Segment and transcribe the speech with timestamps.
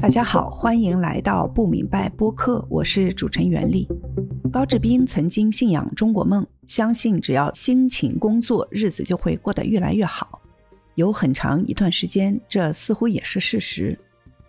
[0.00, 3.86] 大家好，欢迎来到不明白播客，我是主持人袁丽。
[4.50, 10.40] 高志斌曾经信仰中国梦，相信只要辛勤工作，日子就会过得越来越好。
[10.94, 13.98] 有很长一段时间，这似乎也是事实。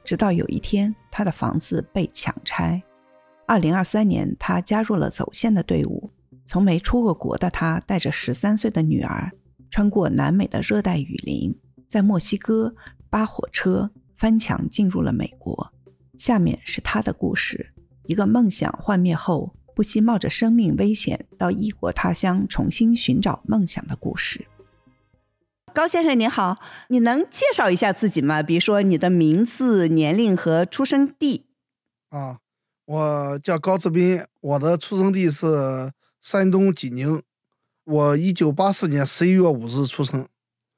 [0.03, 2.81] 直到有一天，他的房子被强拆。
[3.45, 6.09] 二零二三年，他加入了走线的队伍。
[6.45, 9.31] 从没出过国的他，带着十三岁的女儿，
[9.69, 11.55] 穿过南美的热带雨林，
[11.87, 12.73] 在墨西哥
[13.09, 15.73] 扒火车翻墙进入了美国。
[16.17, 17.73] 下面是他的故事：
[18.05, 24.45] 一个梦想幻灭后，不惜冒着生命危险到异国他乡重新寻找梦想的故事。
[25.73, 26.57] 高先生您好，
[26.89, 28.43] 你能介绍一下自己吗？
[28.43, 31.45] 比如说你的名字、年龄和出生地。
[32.09, 32.39] 啊，
[32.85, 35.91] 我叫高志斌，我的出生地是。
[36.21, 37.21] 山东济宁，
[37.85, 40.27] 我一九八四年十一月五日出生。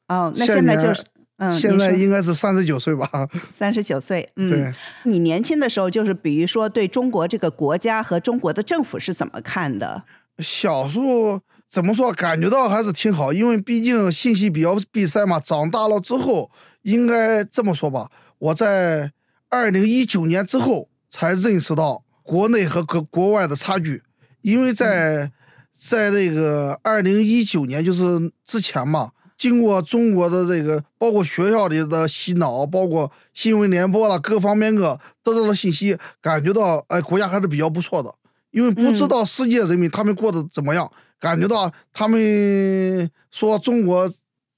[0.07, 1.03] 哦，那现在就是，
[1.41, 3.09] 嗯，现在应该是三十九岁吧？
[3.51, 4.47] 三十九岁，嗯。
[4.47, 4.71] 对。
[5.05, 10.03] 你年轻的时候，就是比如说对中国这个国家和中国的政府是怎么看的？
[10.37, 15.39] 小时候怎么说，感觉到还是挺好，因为毕竟信息比较闭塞嘛。
[15.39, 16.51] 长大了之后，
[16.83, 19.11] 应该这么说吧，我在
[19.49, 24.03] 二零一九年之后才认识到国内和国国外的差距。
[24.43, 25.31] 因为在
[25.75, 29.09] 在那个二零一九年，就是之前嘛，
[29.41, 38.13] 经过中国的这个，包括学校里的洗脑，包括新闻联播了各方面个得到的信息，感觉到哎，国家还是比较不错的。
[38.51, 40.87] 因为不知道世界人民他们过得怎么样，
[41.19, 44.07] 感觉到他们说中国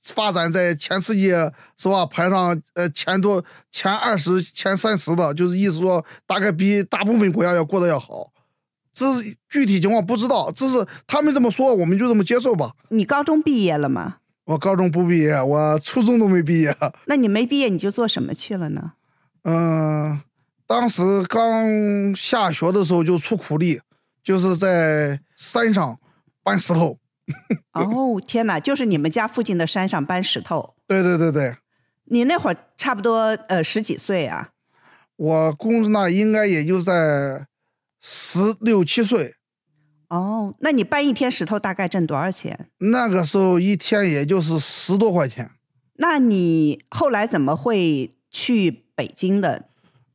[0.01, 8.33] 发展在全世界是吧，排上呃前多前二十、前三十的，就是意思说大概比大部分国家要过得要好。
[8.93, 12.73] 这是具体情况不知道，这是他们这么说，我们就这么接受吧。
[12.89, 14.17] 你高中毕业了吗？
[14.45, 16.75] 我高中不毕业，我初中都没毕业。
[17.05, 18.93] 那你没毕业，你就做什么去了呢？
[19.43, 20.21] 嗯，
[20.67, 23.81] 当时刚下学的时候就出苦力，
[24.23, 25.99] 就是在山上
[26.43, 26.99] 搬石头。
[27.73, 28.59] 哦，天哪！
[28.59, 30.75] 就是你们家附近的山上搬石头。
[30.87, 31.55] 对对对对。
[32.05, 34.49] 你那会儿差不多呃十几岁啊？
[35.15, 37.47] 我工资那应该也就在。
[38.05, 39.33] 十六七岁，
[40.13, 42.67] 哦，那你搬一天石头大概挣多少钱？
[42.77, 45.49] 那个时候一天也就是十多块钱。
[45.95, 49.65] 那你后来怎么会去北京的？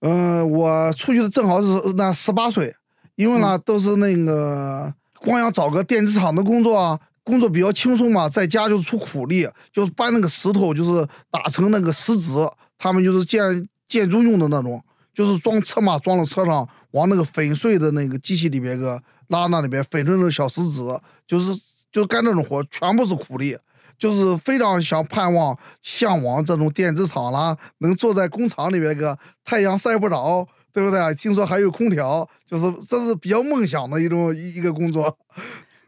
[0.02, 2.76] 嗯，我出去的正好是那十八岁，
[3.16, 12.48] 因为呢都是那个光想找个电子厂的工作啊，工作比较轻松嘛，在家就是出苦力，就是搬那个石头，就是打成那个石子，
[12.78, 14.80] 他们就是建建筑用的那种。
[15.12, 21.58] 就是装车嘛，装到车上，往那个粉碎的那个机器里边个拉那里边粉成那个小石子，就是
[21.92, 23.56] 就干这种活，全部是苦力，
[23.98, 31.14] 就是非常想盼望向往这种电子厂啦，能坐在工厂里边个太阳晒不着，对不对？
[31.14, 35.18] 听说还有空调，就是这是比较梦想的一种一个工作。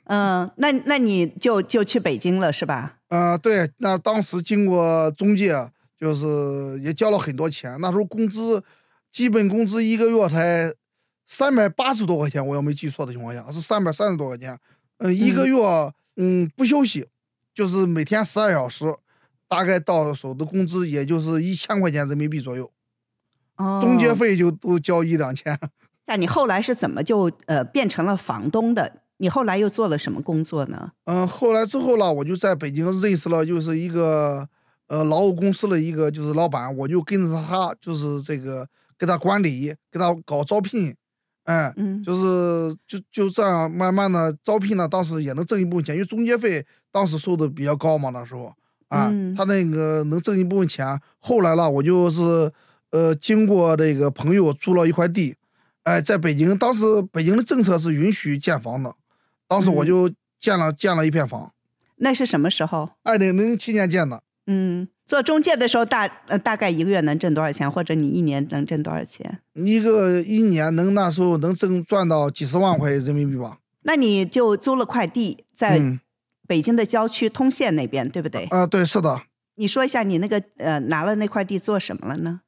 [0.04, 2.96] 嗯，那那你就就去北京了是吧？
[3.08, 8.62] 嗯，对，那当时经过中介，就是也交了很多钱，那时候工资。
[9.12, 10.72] 基本工资一个月才
[11.32, 14.58] 三百八十多块钱，我要没记错的情况下是三百三十多块钱。
[14.98, 15.54] 嗯，一个月
[16.16, 17.06] 嗯不休息，
[17.54, 18.84] 就是每天十二小时，
[19.46, 22.68] 大概到手的工资也就是一千块钱人民币左右。
[23.58, 25.56] 哦，中介费就都交一两千。
[26.06, 29.02] 那你后来是怎么就呃变成了房东的？
[29.18, 30.90] 你后来又做了什么工作呢？
[31.04, 34.48] 嗯，后来之后呢，我就在北京认识了，就是一个
[34.88, 38.66] 呃劳务公司的一个就是老板，我就跟着他就是这个。
[38.98, 40.94] 给他管理，给他搞招聘，
[41.44, 41.74] 哎，
[42.04, 48.54] 就是就就这样慢慢的招聘呢，当时也能挣一部分钱，因为中介费当时收的比较高嘛，那时候
[48.88, 51.00] 啊，他那个能挣一部分钱。
[51.18, 52.52] 后来了，我就是
[52.90, 55.34] 呃，经过这个朋友租了一块地，
[55.84, 58.94] 哎，在北京，当时北京的政策是允许建房的，
[59.48, 61.52] 当时我就建了建了一片房。
[61.96, 62.90] 那是什么时候？
[63.02, 64.22] 二零零七年建的。
[64.46, 64.88] 嗯。
[65.10, 69.40] 做中介的时候，大呃大概一个月能挣多少钱，或者你一年能挣多少钱？
[69.54, 73.58] 一个一年能那时候能挣赚到几十万块人民币吧？
[73.82, 75.98] 那你就租了块地在
[76.46, 78.44] 北京的郊区通县那边，对不对？
[78.52, 79.20] 啊，对，是的。
[79.56, 82.42] 你说一下你那个呃拿了那块地做什么了呢？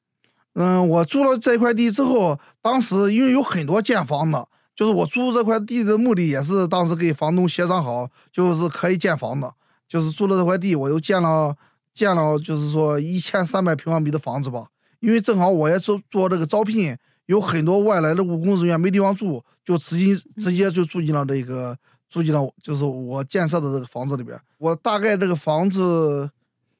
[0.54, 4.46] 嗯，我租了这块地之后，当时因为有很多建房的，
[4.76, 9.52] 就是我租这块地的目的也是当时给房东协商好，就是可以建房的，
[9.88, 11.56] 就是租了这块地，我又建了。
[11.94, 14.68] 建了就是说一千三百平方米的房子吧，
[15.00, 16.96] 因为正好我也做做这个招聘，
[17.26, 21.76] 有很多外来的务工人员没地方住，就直接直接就住进了这个
[22.08, 24.38] 住进了就是我建设的这个房子里边。
[24.58, 26.30] 我大概这个房子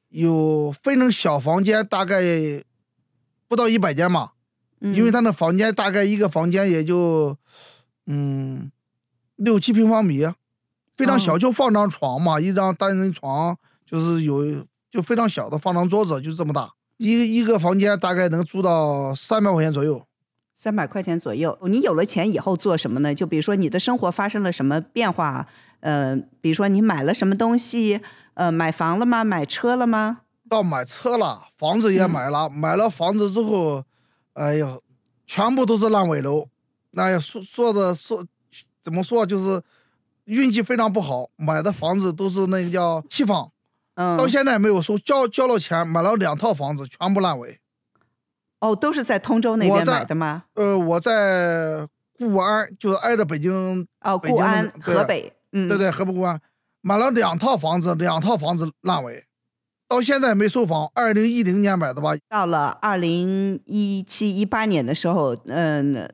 [0.09, 2.23] 有分成小房间，大概
[3.47, 4.31] 不到一百间嘛，
[4.79, 4.93] 嗯。
[4.93, 7.37] 因为他那房间大概一个房间也就
[8.05, 8.71] 嗯
[9.35, 10.25] 六七平方米，
[10.95, 20.05] 非常小，哦就放张床嘛，一张单人床就是有就非常小的放张桌子，就这么大，一个一个房间大概能租到三百块钱左右。
[20.53, 21.57] 三百块钱左右。
[21.63, 23.15] 你有了钱以后做什么呢？
[23.15, 25.47] 就比如说你的生活发生了什么变化？
[25.79, 28.01] 呃，比如说你买了什么东西？
[28.35, 29.23] 呃，买房了吗？
[29.23, 30.19] 买车了吗？
[30.47, 33.83] 到买车了，房子也嗯买了，买了房子之后，
[34.33, 34.77] 哎呀，
[35.25, 36.47] 全部都是烂尾楼。
[36.95, 38.23] 哎呀，说说的说
[38.83, 39.59] 怎么说，就是
[40.25, 43.51] 运气非常不好，买的房子都是那个叫期房，
[43.95, 47.59] 嗯，到现在没有收，交交了钱买了两套房子，全部烂尾。
[48.59, 50.45] 哦，都是在通州那边买的吗？
[50.53, 51.87] 呃，我在
[52.17, 56.39] 固安，就是挨着北京，哦，固安、河北，嗯，对对，河北固安，
[56.81, 59.25] 买了两套房子，两套房子烂尾，
[59.87, 60.89] 到现在没收房。
[60.95, 66.09] 二零一零年买的吧，到了二零一七一八年的时候，嗯、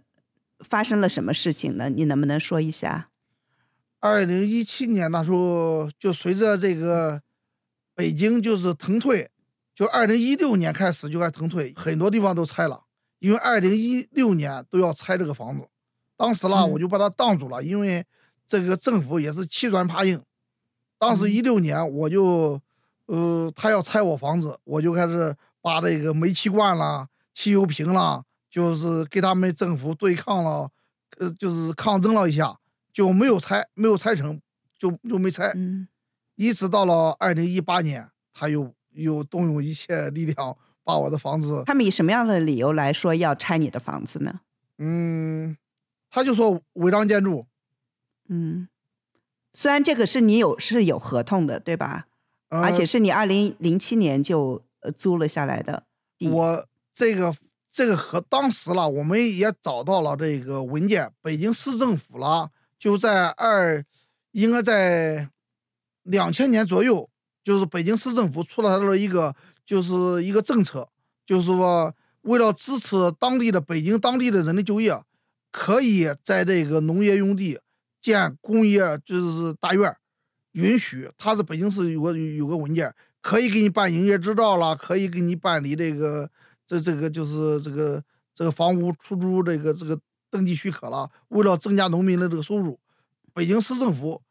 [0.60, 1.90] 发生了什么事情呢？
[1.90, 3.10] 你能不能说一下？
[4.00, 7.22] 二零一七年那时候，就随着这个
[8.00, 9.30] 北京就是腾退，
[9.76, 12.86] 就二零一六年开始就该腾退，很多地方都拆了，
[13.20, 15.68] 因为二零一六年都要拆这个房子。
[16.16, 18.06] 当时啦，嗯我就把它挡住了，因为
[18.48, 20.24] 这个政府也是欺软怕硬。
[20.98, 22.62] 当时嗯一六年我就，
[23.08, 30.72] 呃，他要拆我房子，我就开始把这个煤气罐啦、汽油瓶啦，就是给他们政府对抗了，
[31.18, 32.58] 呃，就是抗争了一下，
[32.94, 34.40] 就没有拆，没有拆成，
[34.78, 35.52] 就就没拆。
[35.54, 35.86] 嗯
[36.40, 40.56] 一直到了二零一八年，他又又动用一切力量
[40.86, 44.40] 把我的房子，他们以什么样的理由来说要拆你的房子呢？
[44.78, 45.58] 嗯，
[46.10, 47.46] 他就说违章建筑，
[48.30, 48.70] 嗯，
[49.54, 52.08] 虽然这个是你有是有合同的，对吧？
[52.48, 55.84] 呃、而且是你二零零七年就呃租了下来的。
[56.32, 57.36] 我这个
[57.70, 62.50] 这个和当时了，我们也找到了这个文件，北京市政府了，
[62.80, 63.84] 就在二，
[64.32, 65.30] 应该在
[66.04, 67.10] 两千年左右，
[67.44, 69.36] 就是北京市政府出来了一个
[69.66, 70.90] 就是一个政策，
[71.26, 75.02] 就是说为了支持当地的北京当地的人的就业，
[75.52, 77.60] 可以在这个农业用地
[78.02, 79.96] 建工业就是大院，
[80.54, 86.30] 允许，它是北京市有个有个文件，可以给你办营业执照了，可以给你办理这个
[86.66, 88.04] 这这个就是这个
[88.34, 90.00] 这个房屋出租这个这个
[90.30, 91.10] 登记许可了。
[91.30, 92.80] 为了增加农民的这个收入，
[93.34, 94.22] 北京市政府，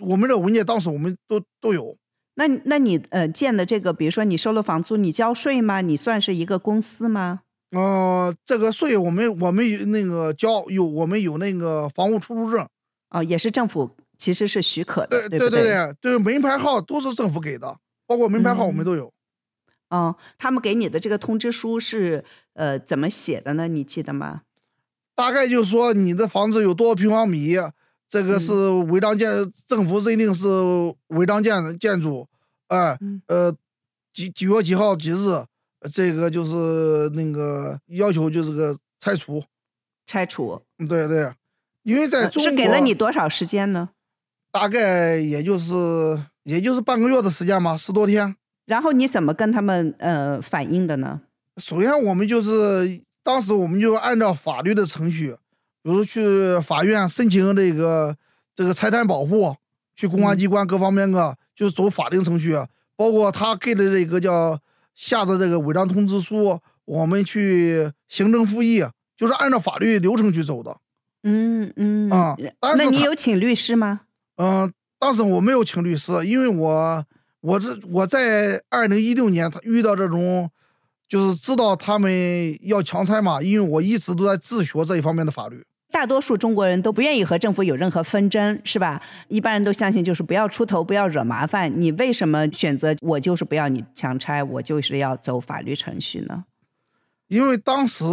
[0.00, 1.96] 我们这文件当时我们都都有。
[2.34, 5.80] 那那你呃建的这个，比如说你收了房租，你交税吗？
[5.80, 7.40] 你算是一个公司吗？
[7.72, 12.66] 呃，这个税我们我们有那个交有我们有那个房屋出租证，
[13.10, 19.12] 哦，也是政府其实是许可的，对对对对对，门牌号都是政府给的，包括门牌号我们嗯都有。
[19.88, 22.24] 哦，他们给你的这个通知书是
[22.54, 23.68] 呃怎么写的呢？
[23.68, 24.42] 你记得吗？
[25.14, 27.56] 大概就是说你的房子有多少平方米，
[28.12, 28.52] 这个是
[28.90, 29.26] 违章建，
[29.66, 30.46] 政府认定是
[31.06, 32.28] 违章建建筑，
[32.68, 33.56] 哎、嗯呃，
[34.12, 35.46] 几几月几号几日，
[35.90, 39.42] 这个就是那个要求就是个拆除，
[40.06, 41.32] 拆除嗯对对，
[41.84, 43.88] 因为在呃中国是给了你多少时间呢？
[44.50, 45.74] 大概也就是
[46.42, 48.36] 也就是半个月的时间吧，十多天。
[48.66, 51.22] 然后你怎么跟他们呃反映的呢？
[51.56, 55.34] 首先，我们就是当时我们就按照法律的程序，
[55.82, 58.16] 比如去法院申请这个
[58.54, 59.56] 这个财产保护，
[59.96, 62.56] 去公安机关各方面个，就是走法定程序，
[62.94, 64.58] 包括他给的这个叫
[64.94, 68.84] 下的这个违章通知书，我们去行政复议，
[69.16, 70.76] 就是按照法律流程去走的。
[71.24, 74.02] 嗯嗯啊但是那你有请律师吗？
[74.36, 77.04] 嗯、当时我没有请律师，因为我
[77.40, 80.50] 我这我在二零一六年他遇到这种，
[81.08, 85.64] 就是知道他们要强拆嘛，因为我一直都在自学这一方面的法律。
[85.92, 89.00] 大多数中国人都不愿意和政府有任何纷争，是吧？
[89.28, 91.70] 一般人都相信就是不要出头，不要惹麻烦。
[91.80, 96.44] 你为什么选择我就是不要你强拆，我就是要走法律程序呢？
[97.28, 98.04] 因为当时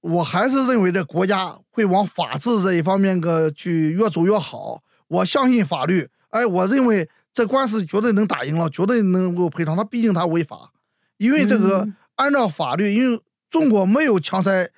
[0.00, 4.82] 我还是认为这国家会往法治这一方面个去越走越好。
[5.08, 9.76] 我相信法律，哎，我认为这官司绝对能打赢了，绝对能够赔偿。
[9.76, 10.70] 他毕竟他违法，
[11.16, 14.70] 因为这个嗯按照法律，因为中国没有强拆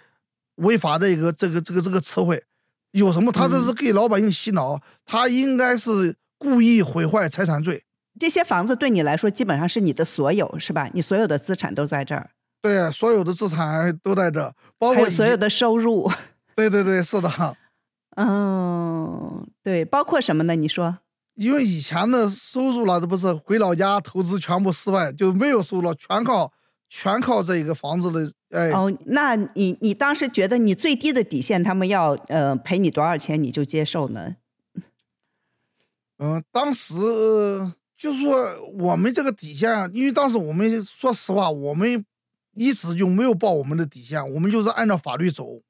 [0.58, 2.44] 违法的一个这个这个这个词汇，
[2.92, 3.32] 有什么？
[3.32, 7.82] 他这是给老百姓洗脑，他应该是故意毁坏财产罪。
[8.18, 10.90] 这些房子对你来说基本上是你的所有，是吧？
[10.92, 16.10] 你所有的资产都在这儿，对，所有的资产都在这，包括所有的收入。
[16.56, 17.56] 对对对，是的。
[18.16, 20.56] 嗯，对，包括什么呢？
[20.56, 20.98] 你说，
[21.36, 26.52] 因为以前的收入了，这不是回老家投资全部失败，就没有收入了，全靠
[26.88, 34.36] 全靠这一个房子的，哎，哦，那你你当时觉得你最低的底线，他们要呃赔你多少钱，你就接受呢？
[36.18, 36.94] 嗯，当时
[37.96, 42.04] 就是说我们这个底线，因为当时我们说实话，我们
[42.54, 45.60] 一直就没有报我们的底线，我们就是按照法律走。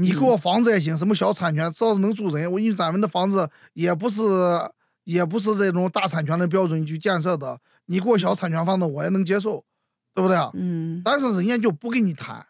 [0.00, 2.50] 你给我房子也行，什么小产权，只要是能住人。
[2.52, 4.22] 我因为咱们的房子也不是
[5.02, 9.64] 也不是这种大产权的标准去建设的，你给我小产权房子我也能接受，
[10.18, 10.50] 对不对啊？
[10.54, 11.00] 嗯。
[11.04, 12.44] 但是人家就不跟你谈。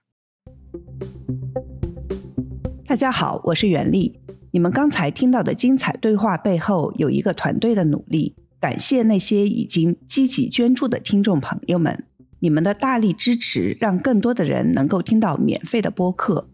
[2.87, 4.19] 大家好，我是袁丽。
[4.53, 12.07] 你们刚才听到的精彩对话背后有一个团队的努力，感谢那些已经积极捐助的听众朋友们，
[12.39, 16.49] 你们的大力支持让更多的人能够听到免费的播客。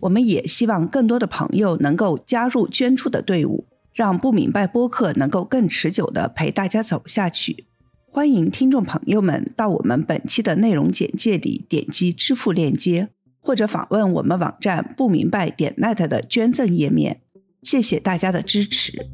[0.00, 7.68] 我们也希望更多的朋友能够加入捐助的队伍，让不明白播客能够更持久的陪大家走下去。
[8.12, 17.20] 欢迎听众朋友们到我们本期的内容简介里点击支付链接，或者访问我们网站不明白点 net 的捐赠页面。
[17.62, 19.06] 谢谢大家的支持。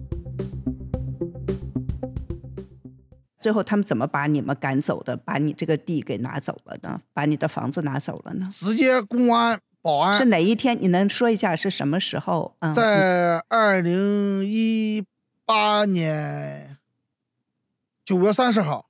[3.38, 5.14] 最后他们怎么把你们赶走的？
[5.14, 7.02] 把你这个地给拿走了呢？
[7.12, 8.48] 把你的房子拿走了呢？
[8.50, 9.60] 直接公安。
[9.82, 10.76] 保安是哪一天？
[10.80, 12.56] 你能说一下是什么时候？
[12.60, 15.04] 嗯，在二零一
[15.44, 16.78] 八年
[18.02, 18.85] 九月三十号。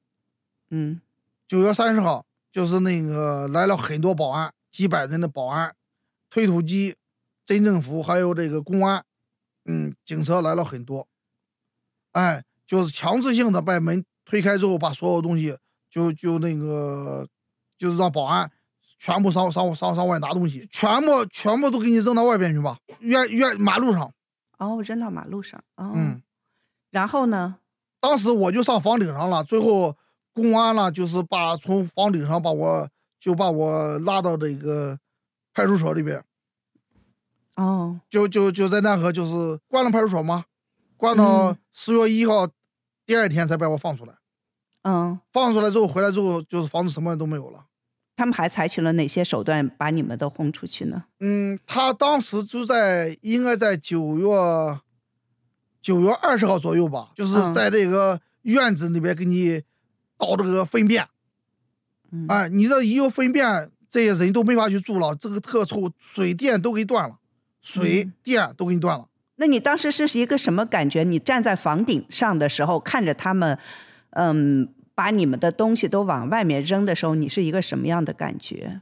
[0.70, 1.00] 嗯，
[1.46, 5.74] 九月三十号就是那个来了很多保安，几百人的保安，
[6.28, 6.96] 推土机、
[7.44, 9.04] 镇政府还有这个公安，
[9.64, 11.06] 嗯，警车来了很多。
[12.12, 15.56] 哎，就是强制性的把门推开之后，把所有东西
[15.90, 17.28] 就就那个
[17.78, 18.50] 就是让保安。
[18.98, 24.10] 全部上上上上外拿东西，全部全部都给你扔到外边去吧，院院马路上。
[24.56, 25.62] 哦，扔到马路上。
[25.76, 25.92] 哦。
[25.94, 26.22] 嗯。
[26.90, 27.56] 然后呢？
[28.00, 29.94] 当时我就上房顶上了，最后
[30.36, 32.86] 公安呢，就是把从房顶上把我
[33.18, 34.98] 就把我拉到这个
[35.54, 36.22] 派出所里边。
[37.54, 37.98] 哦。
[38.10, 40.44] 就就就在那个就是关了派出所吗，
[40.98, 42.46] 关到十月一号，
[43.06, 44.12] 第二天才把我放出来。
[44.82, 45.18] 嗯。
[45.32, 47.64] 放出来之后回来之后，就是房子什么都没有了。
[48.14, 51.04] 他们还采取了哪些手段把你们都轰出去呢？
[51.20, 54.28] 嗯，他当时就在应该在九月
[55.80, 59.62] 九月二十号左右吧，就是在这个院子里边给你
[60.18, 61.06] 倒这个粪便。
[62.28, 67.18] 哎，你这一有粪便，这些人都没法去住了，这个特臭，水电都给断了，
[67.62, 69.08] 水电都给你断了。
[69.36, 71.04] 那你当时是一个什么感觉？
[71.04, 73.58] 你站在房顶上的时候，看着他们，
[74.10, 74.72] 嗯。
[74.96, 78.80] 把你们的东西都往外面扔的时候，你是一个什么样的感觉？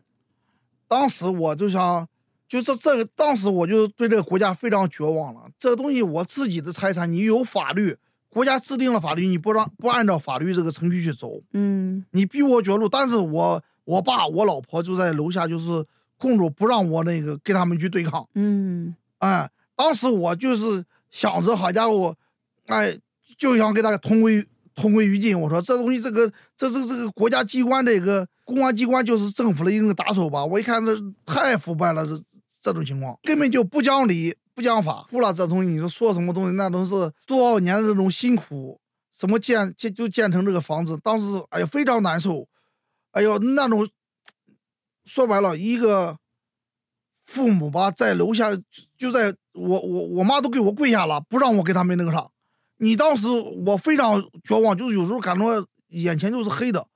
[0.87, 2.09] 当时我就想，
[2.47, 5.51] 就是这个，当时我就对这个国家非常绝望了。
[5.59, 7.97] 这个东西我自己的财产，你有法律，
[8.35, 12.89] 国家制定了法律，你不让不按照法律这个程序去走，嗯，你逼我绝路。
[12.89, 15.87] 但是我我爸我老婆就在楼下，就是
[16.19, 22.15] 控制不让我那个跟他们去对抗，嗯，哎，当时我就是想着，好家伙，
[22.67, 22.99] 哎，
[23.39, 24.45] 就想给他同归。
[24.77, 25.41] 同归于尽。
[25.41, 30.45] 我说这东西，这个这是这个国家机关，这个公安机关就是政府的一个打手吧。
[30.45, 30.93] 我一看，这
[31.25, 32.21] 太腐败了，这
[32.61, 35.07] 这种情况根本就不讲理、不讲法。
[35.11, 38.81] 除了这东西，你说说什么东西，那都是多少年的这种辛苦，
[39.13, 42.47] 什么建建就建成这个房子，当时哎呀非常难受。
[43.11, 43.89] 哎呦，那种
[45.05, 46.19] 说白了，一个
[47.25, 48.51] 父母吧，在楼下
[48.97, 52.29] 就在我我我妈都给我跪下了，不让我给他们那个啥。
[52.79, 53.29] 你当时
[53.67, 55.45] 我非常绝望，就是有时候感觉
[55.89, 56.87] 眼前就是黑的，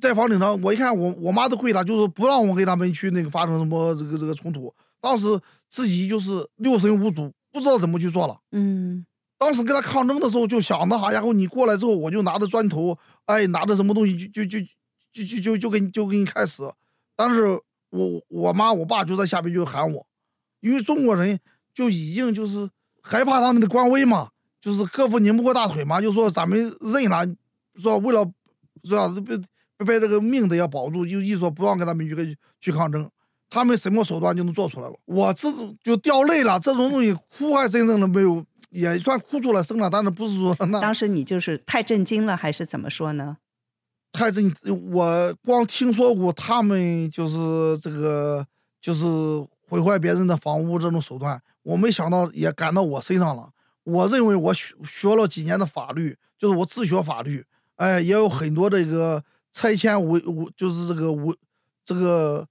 [0.00, 4.74] 在房顶上，我一看我我妈都跪了，就是不让我跟他们去那个发生什么这个这个冲突。
[5.00, 5.26] 当时
[5.68, 8.38] 自己就是六神无主，不知道怎么去做了。
[8.52, 9.04] 嗯，
[9.38, 14.66] 当时跟他抗争的时候，就想着好然后，你过来之后，我就拿着砖头，哎，拿着什么东西，就就就
[15.12, 16.62] 就就就就给你就给你开始。
[17.16, 20.06] 但是我我妈我爸就在下边就喊我，
[20.60, 21.38] 因为中国人
[21.72, 22.68] 就已经就是
[23.02, 24.30] 害怕他们的官威嘛。
[24.60, 27.24] 就是胳膊拧不过大腿嘛，就说咱们认了，
[27.76, 28.28] 说为了
[28.82, 29.40] 说被
[29.78, 33.08] 被被这个命都要保住，就一说不让跟他们去去抗争，
[33.48, 34.94] 他们什么手段就能做出来了。
[35.06, 43.38] 我这种就掉泪了，这种东西哭还真正的没有，也算哭出来声了，但是不是说那当时你就是太震惊了，还是怎么说呢？
[44.12, 44.52] 太震，
[44.90, 48.44] 我光听说过他们就是这个
[48.80, 49.04] 就是
[49.68, 53.50] 毁坏别人的房屋这种手段，我没想到也赶到我身上了。
[53.84, 57.44] 我认为我学学了几年的法律，就是我自学法律，
[57.76, 59.22] 哎，也有很多这个
[59.58, 61.36] 拆迁维维，就是这个维
[61.84, 62.46] 这个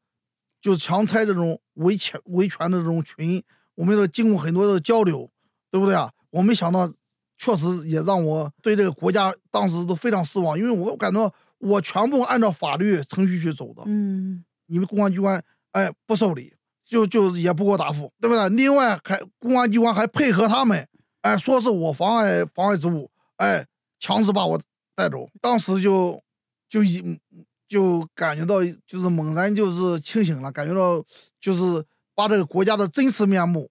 [0.59, 3.41] 就是强拆这种维权维权的这种群，
[3.75, 5.31] 我们要经过很多的交流，
[5.71, 6.11] 对不对啊？
[6.31, 6.91] 我没想到，
[7.37, 13.83] 确实也让我对这个国家当时都非常失望，因为我感到我全部按照法律程序去走的。
[13.85, 16.53] 嗯你们公安机关哎不受理，
[16.85, 18.49] 就就也不给我答复，对不对？
[18.49, 20.85] 另外还公安机关还配合他们，
[21.21, 23.65] 哎，说是我妨碍妨碍职务，哎，
[23.97, 24.61] 强制把我
[24.93, 25.29] 带走。
[25.39, 26.21] 当时就
[26.69, 27.19] 就一
[27.67, 31.03] 就感觉到就是猛然就是清醒了，感觉到
[31.39, 33.69] 就是把这个国家的真实面目，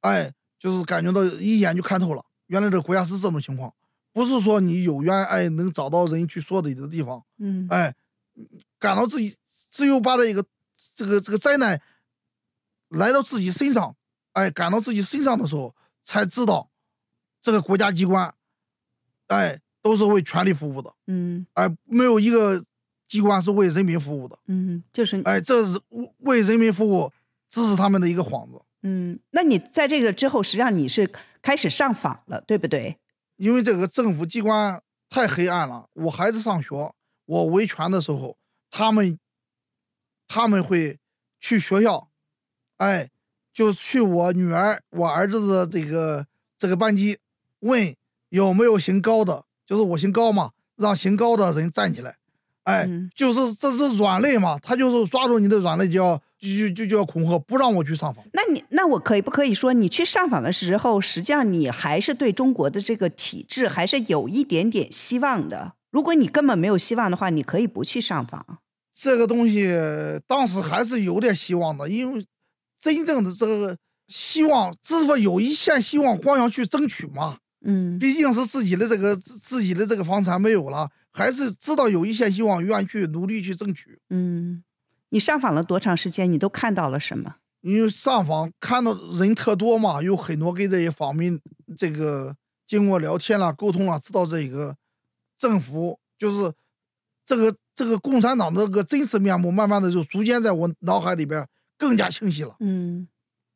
[0.00, 3.72] 哎，就是感觉到一眼就看透了，原来这个国家是这种情况，
[4.12, 7.24] 不是说你有冤哎能找到人去说理的地方。
[7.38, 7.94] 嗯哎，
[8.78, 9.36] 感到自己
[9.70, 10.44] 只有把这个
[10.94, 11.80] 这个这个灾难
[12.88, 13.96] 来到自己身上，
[14.32, 16.70] 哎，感到自己身上的时候，才知道
[17.40, 18.34] 这个国家机关，
[19.28, 22.64] 哎，都是为权力服务的，嗯哎，没有一个
[23.08, 27.10] 机关是为人民服务的，嗯，就是哎，这是为为人民服务，
[27.48, 28.62] 支持他们的一个幌子。
[28.82, 31.10] 嗯，那你在这个之后，实际上你是
[31.42, 32.96] 开始上访了，对不对？
[33.36, 35.88] 因为这个政府机关太黑暗了。
[35.94, 36.94] 我孩子上学，
[37.26, 38.36] 我维权的时候，
[38.70, 39.18] 他们
[40.28, 40.98] 他们会
[41.38, 42.10] 去学校，
[42.76, 43.10] 哎，
[43.52, 47.18] 就去我女儿、我儿子的这个这个班级，
[47.60, 47.94] 问
[48.28, 52.16] 有没有姓高的，就是我姓高嘛，让姓高的人站起来，
[52.64, 58.24] 哎，嗯就是这是软肋嘛，他就是抓住你的软肋就要就就就就要恐吓，不让我去上访。
[58.32, 65.74] 那你那我可以不可以说，你去上访的时候，实际上你还是对中国的这个体制还是有一点点希望的。
[65.92, 68.44] 如果你根本没有希望的话，你可以不去上访。
[68.92, 69.68] 这个东西
[70.26, 72.26] 当时还是有点希望的，因为
[72.80, 73.76] 真正的这个
[74.08, 77.38] 希望，只是说有一线希望，光想去争取嘛。
[77.62, 83.98] 嗯毕竟是自己的这个自自己的这个房产没有了，还是知道有一线希望，愿意去努力去争取。
[84.08, 84.62] 嗯，
[85.10, 86.30] 你上访了多长时间？
[86.30, 87.36] 你都看到了什么？
[87.60, 91.38] 因为上访看到人特多嘛，有很多跟这些访民
[91.76, 92.34] 这个
[92.66, 94.74] 经过聊天啦、沟通啦，知道这个
[95.36, 96.52] 政府就是
[97.26, 102.56] 这个这个共产党的这个真实面目，慢慢的就逐渐在我脑海里边更加清晰了。
[102.60, 103.06] 嗯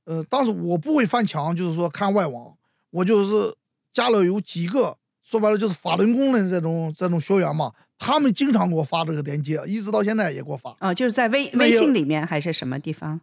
[0.04, 2.54] 呃，当时我不会翻墙，就是说看外网，
[2.90, 3.56] 我就是
[3.94, 13.20] 加了有几个，说白了就是法轮功的这种这种学员嘛，他们经常给我发这个链接，一直到现在也给我发，哦，就是在微微信里面还是什么地方？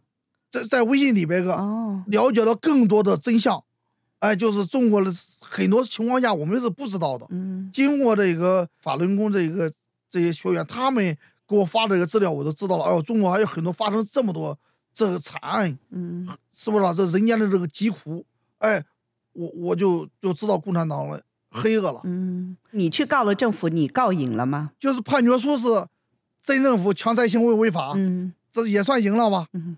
[0.49, 3.63] 在在微信里边个哦，了解到更多的真相，
[4.19, 7.69] 哎，就是中国的很多情况下我们是不知道的，嗯。
[7.71, 9.71] 经过这个法轮功这个
[10.09, 14.57] 这些学员，他们给我发这个资料，我都知道了，哎呦，中国还有很多发生这么多
[14.93, 16.27] 这个惨案，嗯。
[16.53, 16.93] 是不是啊？
[16.93, 18.23] 这人间的这个疾苦，
[18.59, 18.83] 哎，
[19.33, 24.71] 我我就就知道共产党了黑恶了，嗯，你去告了政府，你告赢了吗？
[24.79, 25.87] 就是判决书是
[26.41, 29.47] 镇政府强拆行为违法，嗯这也算赢了吧？
[29.53, 29.77] 嗯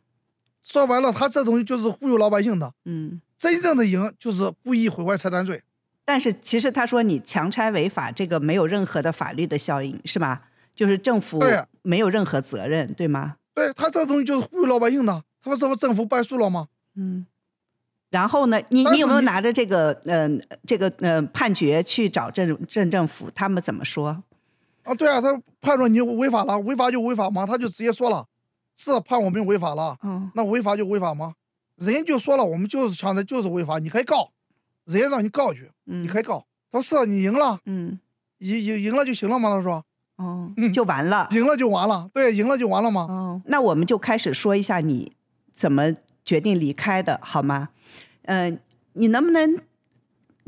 [0.63, 3.21] 说白了，他这东西就是忽悠老百姓的，嗯。
[3.37, 5.61] 真正的赢就是故意毁坏财产罪。
[6.05, 10.43] 但是其实他说你强拆违法，这个没有任何的法律的效应，是吧？
[10.73, 13.35] 就是政府对没有任何责任，对吗？
[13.53, 16.69] 对他这东西就是忽悠老百姓的，他说这不政府败诉了吗？
[16.95, 17.25] 嗯。
[18.13, 23.27] 然后呢，你你你有没有拿着这个嗯、呃、这个嗯、呃、判决去找镇镇政府？
[23.33, 24.23] 他们怎么说？
[24.83, 28.27] 啊，对啊，他判说你违法了，违法就违法嘛，他就直接说了，
[28.75, 31.33] 是判我们违法了，嗯那违法就违法吗？
[31.77, 34.29] 人家就说了，我们就是强的，就是违法，你可以告，
[34.85, 36.45] 人家让你告去，嗯你可以告。
[36.71, 37.99] 他说是啊你赢了，嗯
[38.37, 39.49] 赢赢赢了就行了吗。
[39.49, 39.83] 他说
[40.17, 41.27] 哦嗯就完了。
[41.31, 43.01] 赢了就完了，对，赢了就完了嘛。
[43.09, 45.13] 哦，那我们就开始说一下你
[45.51, 45.91] 怎么
[46.25, 47.69] 决定离开的，好吗？
[48.23, 48.59] 嗯、
[48.93, 49.61] 你能不能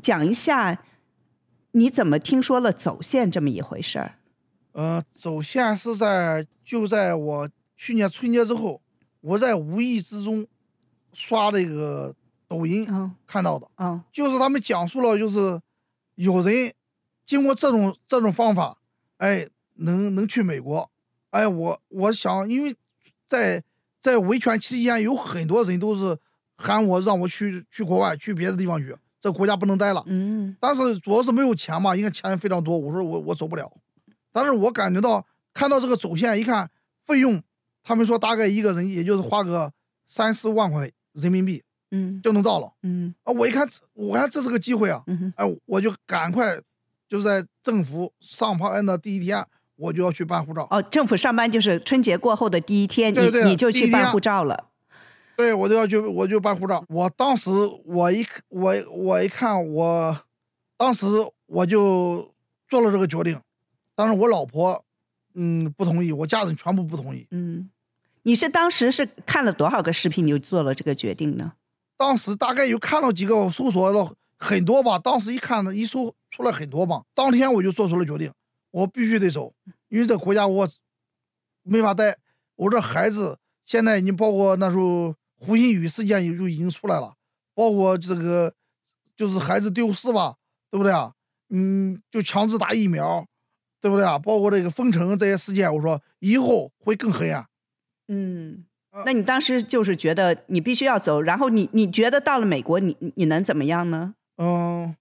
[0.02, 0.82] 讲一下
[1.72, 4.16] 你怎么听说了走线这么一回事儿？
[4.72, 8.82] 呃，走线是在就在我去年春节之后，
[9.22, 10.46] 我在无意之中
[11.14, 12.16] 刷这个
[12.48, 15.62] 抖音嗯看到的，嗯就是他们讲述了，就是
[16.16, 16.74] 有人
[17.26, 18.78] 经过这种这种方法，
[19.18, 20.90] 哎，能能去美国，
[21.32, 22.76] 哎，我我想，因为
[23.28, 23.64] 在
[24.06, 26.16] 在维权期间，有很多人都是
[26.58, 30.04] 喊我让我去去国外，去别的地方去，这国家不能待了。
[30.06, 32.78] 嗯但是主要是没有钱嘛，应该钱非常多。
[32.78, 33.68] 我说我我走不了，
[34.32, 36.70] 但是我感觉到看到这个走线，一看
[37.08, 37.42] 费用，
[37.82, 39.74] 他们说大概一个人也就是花个
[40.06, 43.34] 三四万块人民币嗯就能到了嗯啊！
[43.34, 46.62] 我一看，我看这是个机会啊，嗯哎，我就赶快
[47.10, 49.44] 就在政府上班的第一天，
[49.76, 50.68] 我就要去办护照。
[50.70, 54.70] 哦，政府上班就是春节过后的第一天，对对你你就去办护照了。
[55.36, 56.84] 对，我就要去，我就办护照。
[56.88, 57.50] 我当时
[57.86, 60.18] 我一我我一看，我
[60.78, 61.06] 当时
[61.46, 62.34] 我就
[62.70, 63.40] 做了这个决定，
[63.96, 64.84] 但是我老婆
[65.34, 67.28] 嗯不同意，我家人全部不同意。
[67.32, 67.70] 嗯，
[68.24, 71.52] 你是当时是看了多少个视频，你就做了这个决定呢？
[71.98, 74.98] 当时大概有看到几个，我搜索了很多吧。
[74.98, 78.32] 当时一看呢，一搜出来很多吧，当天我就做出了决定，
[78.76, 79.54] 我必须得走。
[79.88, 80.70] 因为这国家我
[81.64, 82.18] 没法待。
[82.58, 87.16] 我这孩子现在你包括那时候胡鑫宇事件就已经出来了，
[87.54, 88.54] 包括这个
[89.16, 90.36] 就是孩子丢失吧，
[90.70, 91.14] 对不对啊？
[91.50, 93.26] 嗯，就强制打疫苗，
[93.82, 94.18] 对不对啊？
[94.20, 97.46] 包括这个封城这些事件，我说以后会更黑暗。
[98.08, 98.66] 嗯，
[99.06, 104.16] 那你当时就是觉得你必须要走，然后你你觉得到了美国，你你能怎么样呢？
[104.38, 104.96] 嗯，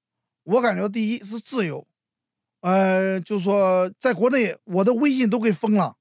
[0.44, 1.86] 我感觉第一是自由，
[2.64, 5.96] 呃，就说在国内我的微信都给封了，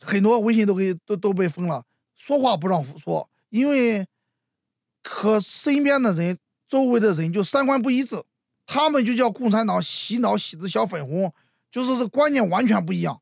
[0.00, 1.84] 很多微信都给都都被封了，
[2.16, 4.06] 说话不让说，因为
[5.04, 8.24] 和身边的人、周围的人就三观不一致。
[8.64, 11.30] 他们就叫共产党洗脑洗的小粉红，
[11.70, 13.20] 就是这观念完全不一样，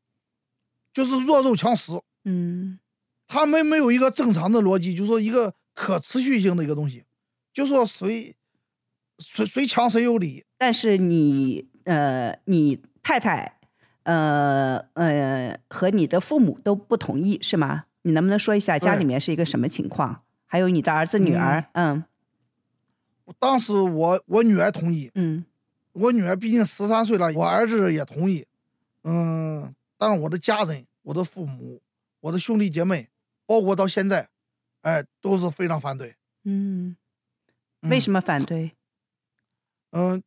[0.93, 1.91] 就是弱肉强食。
[2.23, 2.79] 嗯，
[3.27, 7.03] 他们没有一个正常的逻辑，就说一个可持续性的一个东西，
[7.53, 8.33] 就说谁
[9.19, 10.45] 谁谁强谁有理。
[10.57, 13.57] 但是你呃，你太太
[14.03, 17.85] 呃呃和你的父母都不同意是吗？
[18.01, 20.21] 你能不能说一下家里面是一个什么情况？
[20.45, 22.03] 还有你的儿子女儿，嗯。
[23.39, 25.43] 当时我我女儿同意，嗯，
[25.93, 28.45] 我女儿毕竟十三岁了，我儿子也同意，
[29.03, 31.81] 嗯，但是我的家人、我的父母、
[32.21, 33.09] 我的兄弟姐妹，
[33.45, 34.29] 包括到现在，
[34.81, 36.15] 哎，都是非常反对。
[36.43, 36.95] 嗯，
[37.81, 38.71] 为什么反对？
[39.91, 40.23] 嗯，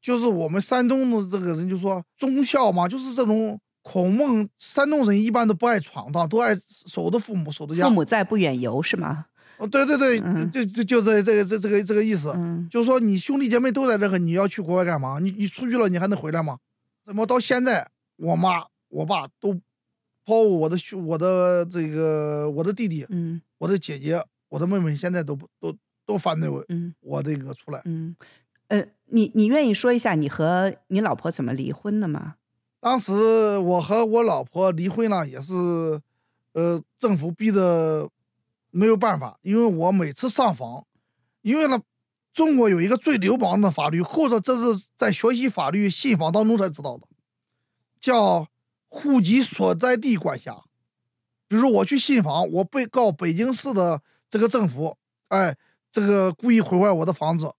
[0.00, 6.56] 就是我们山东的这个人就说忠孝嘛，就是这种孔孟，山东人一般都不爱闯荡，都爱
[6.86, 7.88] 守着父母，守着家。
[7.88, 9.26] 父母在，不远游是吗？
[9.56, 10.20] 哦，对对对，
[10.52, 12.32] 就就就这这个这这个这个意思，
[12.70, 15.18] 就是说你兄弟姐妹都在这个，你要去国外干嘛？
[15.20, 16.58] 你你出去了，你还能回来吗？
[17.04, 19.52] 怎么到现在，我妈我爸都，
[20.24, 25.74] 包括我的兄我的这个我的弟弟，嗯，我的姐姐，我的妹妹，现在都不都
[26.06, 28.14] 都反对我，嗯，我这个出来，嗯，
[28.68, 32.36] 呃，你你愿意说一下你和你老婆怎么离婚的吗？
[32.80, 33.12] 当时
[33.58, 35.52] 我和我老婆离婚呢，也是，
[36.52, 38.08] 呃，政府逼的。
[38.70, 40.84] 没有办法，因为我每次上访，
[41.40, 41.80] 因为呢，
[42.34, 47.08] 中国有一个最流氓的法律，或者这是在学习法律信访当中才知道的，
[47.98, 48.46] 叫
[48.88, 50.64] 户籍所在地管辖。
[51.48, 55.56] 比如说我去信访，我被告北京市的这个政府，哎，
[55.90, 57.50] 这个故意毁坏我的房子，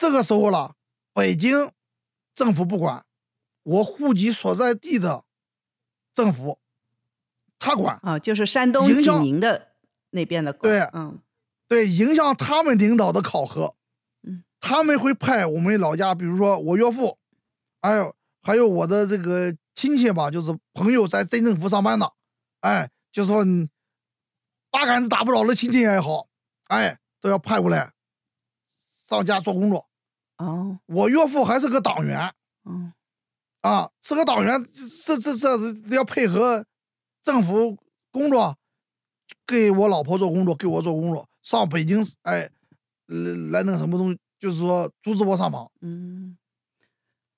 [0.00, 0.76] 这个时候了，
[1.12, 1.70] 北京
[2.34, 3.04] 政府不管，
[3.64, 5.26] 我户籍所在地的
[6.14, 6.58] 政府。
[7.58, 8.00] 他管。
[8.02, 9.72] 啊，就是山东济宁的
[10.08, 11.20] 那边的对，嗯，
[11.68, 13.76] 对，影响他们领导的考核，
[14.22, 17.18] 嗯，他们会派我们老家，比如说我岳父，
[17.82, 22.10] 还有还有我的这个亲戚吧，就是朋友在镇政府上班的，
[22.60, 23.44] 哎，就说
[24.70, 26.26] 八竿子打不着的亲戚也好，
[26.68, 27.92] 哎，都要派过来
[29.06, 29.89] 上家做工作。
[30.40, 32.32] 哦，我岳父还是个党员，
[32.64, 32.92] 嗯，
[33.60, 34.66] 啊，是个党员，
[35.04, 36.64] 这这这要配合。
[37.22, 37.76] 政府
[38.10, 38.56] 工作，
[39.46, 42.48] 给我老婆做工作，给我做工作，上北京，哎，
[43.06, 45.70] 来来那个什么东西，就是说阻止我上访。
[45.82, 46.38] 嗯，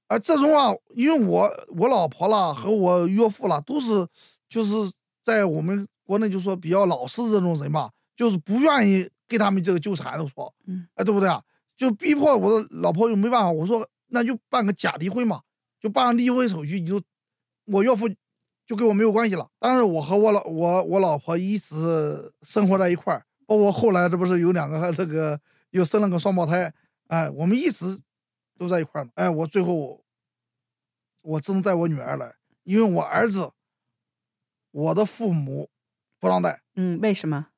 [0.06, 4.06] 啊，这种啊，因为我我老婆啦和我岳父啦都是，
[4.48, 4.92] 就是
[5.24, 11.42] 在我们国内就说比较老实这种人吧，就是不愿意给他们这个纠缠的说，嗯，哎，对不对啊？
[11.82, 15.42] 就逼迫我的老婆又没办法，我说那就办个假离婚嘛，
[15.80, 17.02] 就办离婚手续，你就
[17.66, 18.08] 我岳父。
[18.64, 25.38] 就跟我没有关系了，但是我和我老我我老婆一直生活在一块儿，包括后来这不是有两个这个
[25.70, 26.72] 又生了个双胞胎，
[27.08, 28.00] 哎，我们一直
[28.56, 30.04] 都在一块儿哎，我最后
[31.22, 33.50] 我只能带我女儿来，因为我儿子
[34.70, 35.68] 我的父母
[36.20, 36.62] 不让带。
[36.76, 37.48] 嗯，为什么？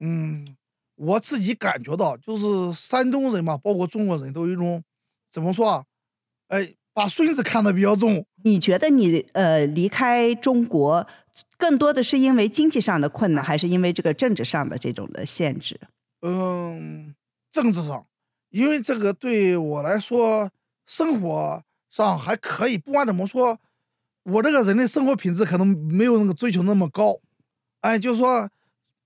[0.00, 0.56] 嗯，
[0.96, 4.82] 我自己感觉到就是山东人嘛，包括中国人都有一种
[5.30, 5.84] 怎么说啊？
[6.48, 6.74] 哎。
[6.96, 8.24] 把孙子看得比较重。
[8.42, 11.06] 你觉得你呃离开中国，
[11.58, 15.78] 更多的是因为经济上的困难，还是因为这个政治上的这种的限制？
[16.22, 17.14] 嗯，
[17.52, 18.06] 政治上，
[18.48, 20.50] 因为这个对我来说，
[20.86, 22.78] 生活上还可以。
[22.78, 23.58] 不管怎么说，
[24.22, 27.20] 我这个人的生活品质可能没有那个追求那么高。
[27.82, 28.48] 哎，就是说，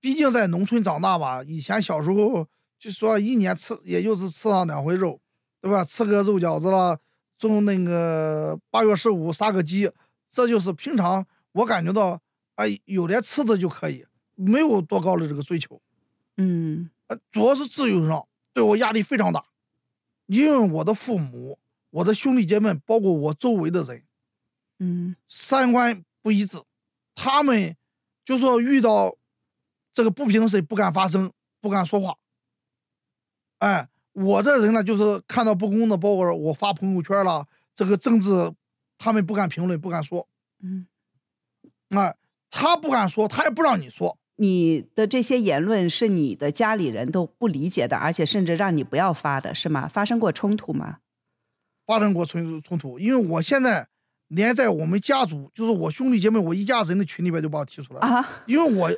[0.01, 2.45] 毕竟在农村长大吧，以前小时候
[2.77, 5.21] 就说一年吃也就是吃上两回肉，
[5.61, 5.85] 对吧？
[5.85, 6.99] 吃个肉饺子了。
[7.37, 9.89] 种那个八月十五杀个鸡，
[10.29, 12.21] 这就是平常我感觉到，
[12.53, 15.81] 哎，有点吃的就可以，没有多高的这个追求。
[16.37, 19.43] 嗯，呃，主要是自由上对我压力非常大，
[20.27, 21.57] 因为我的父母、
[21.89, 24.03] 我的兄弟姐妹，包括我周围的人，
[24.77, 26.61] 嗯，三观不一致，
[27.15, 27.75] 他们
[28.23, 29.15] 就说遇到
[29.93, 32.15] 这个不平的事不敢发声，不敢说话，
[33.59, 33.87] 哎。
[34.13, 38.51] 我这人呢，就是看到不公的，包括我发朋友圈了，这个政治
[38.97, 40.27] 他们不敢评论，不敢说。
[40.61, 40.85] 嗯，
[41.97, 42.13] 啊，
[42.49, 44.17] 他不敢说，他也不让你说。
[44.35, 49.87] 你的这些言论是你的家里人都不理解的，而且甚至让你不要发的，是吗？
[49.87, 50.97] 发生过冲突吗？
[51.85, 53.87] 发生过冲冲突，因为我现在
[54.31, 58.89] 连在我们家族，就是我兄弟姐妹，我一家人的群里边就把我踢出来了，啊，因为我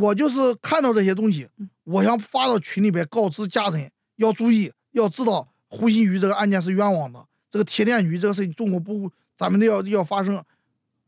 [0.00, 1.48] 我就是看到这些东西，
[1.84, 10.42] 我想发到群里边告知家人要注意，要知道胡鑫宇这个案件是冤枉的，这个铁链女这个事情中国不咱们都要要发生，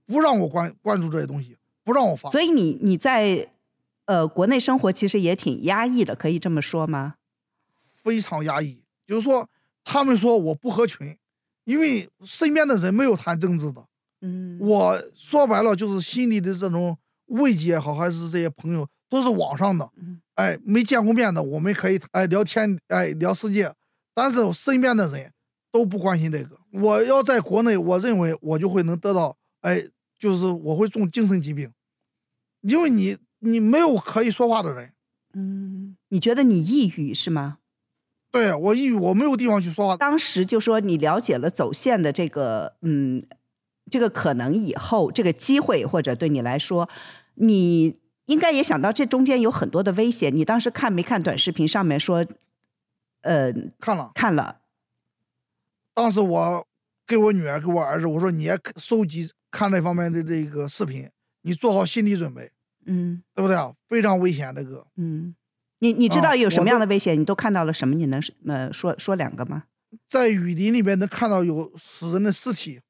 [0.07, 2.31] 不让我关关注这些东西，不让我发。
[2.31, 3.49] 所以你你在
[4.05, 7.17] 呃国内生活其实也挺压抑的，可以这么说吗？
[7.95, 9.49] 非常压抑，就是说
[9.83, 11.17] 他们说我不合群，
[11.69, 13.85] 因为身边的人没有谈政治的，
[14.23, 23.71] 嗯，我说白了就是心里的这种慰藉也好，还是这些朋友都是网上的嗯，哎，没见过面的我们可以哎聊天，哎聊世界，
[24.15, 25.31] 但是身边的人
[25.71, 26.59] 都不关心这个。
[26.73, 29.87] 我要在国内，我认为我就会能得到，哎，
[30.19, 31.71] 就是我会中精神疾病，
[32.63, 34.95] 因为你你没有可以说话的人，
[35.35, 37.59] 嗯，你觉得你抑郁是吗？
[38.33, 39.97] 对我抑郁，我没有地方去说话。
[39.97, 43.23] 当时就说你了解了走线的这个嗯
[43.91, 46.89] 这个可能以后，这个机会或者对你来说，
[47.35, 50.35] 你应该也想到这中间有很多的危险。
[50.35, 52.27] 你当时看没看短视频上面说，
[53.23, 54.11] 呃，看了。
[54.15, 54.61] 看了，
[55.95, 56.67] 当时我
[57.07, 61.09] 给我女儿、给我儿子，我说你也收集看这方面的这个视频，
[61.43, 62.51] 你做好心理准备，
[62.87, 63.73] 嗯对不对啊？
[63.89, 65.35] 非常危险，这个嗯，
[65.81, 67.19] 你你知道啊有什么样的危险？
[67.19, 67.95] 你都看到了什么？
[67.95, 69.65] 你能呃说说两个吗？
[70.09, 72.81] 在雨林里边能看到有死人的尸体，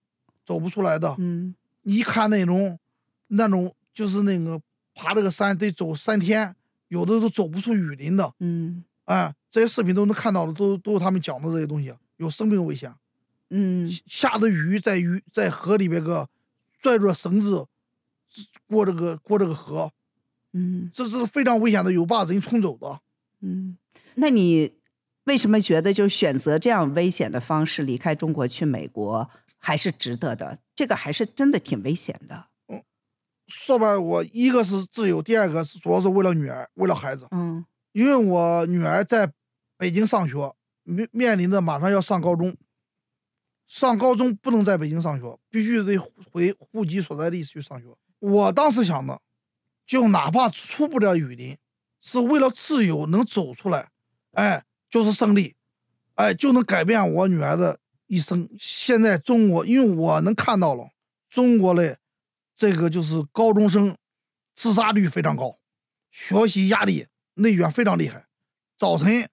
[0.45, 1.15] 走不出来的。
[1.19, 2.79] 嗯你一看那种
[3.29, 4.61] 那种就是那个
[4.95, 6.55] 爬这个山得走三天，
[6.89, 8.35] 有的都走不出雨林的。
[8.41, 12.93] 嗯哎，这些视频都能看到的，都都是他们讲的这些东西，有生命危险。
[13.51, 16.29] 嗯下的雨在雨在河里边个
[16.81, 17.67] 拽着绳子
[18.67, 19.91] 过这个过这个河，
[20.53, 23.01] 嗯这是非常危险的，有把人冲走的。
[23.41, 23.77] 嗯，
[24.15, 24.79] 那你
[25.25, 30.59] 为什么觉得就选择这样危险的方式离开中国去美国还是值得的？
[30.75, 32.47] 这个还是真的挺危险的。
[32.69, 32.83] 嗯
[33.47, 39.33] 说白了，我一个是自由，第二个是主要是为了女儿，为了孩子，嗯因为我女儿在
[39.79, 42.55] 北京上学，面面临着马上要上高中，
[43.67, 47.87] 上高中不能在北京上学，必须得回户籍所在地去上学。
[48.19, 49.19] 我当时想的，
[49.89, 51.57] 就哪怕出不了雨林，
[51.99, 53.89] 是为了自由能走出来，
[54.33, 55.57] 哎，就是胜利，
[56.17, 58.47] 哎，就能改变我女儿的一生。
[58.59, 60.91] 现在中国，因为我能看到了
[61.31, 61.99] 中国的
[62.55, 63.97] 这个就是高中生
[64.55, 65.59] 自杀率非常高，
[66.11, 68.27] 学习压力内卷非常厉害。
[68.77, 69.27] 早晨，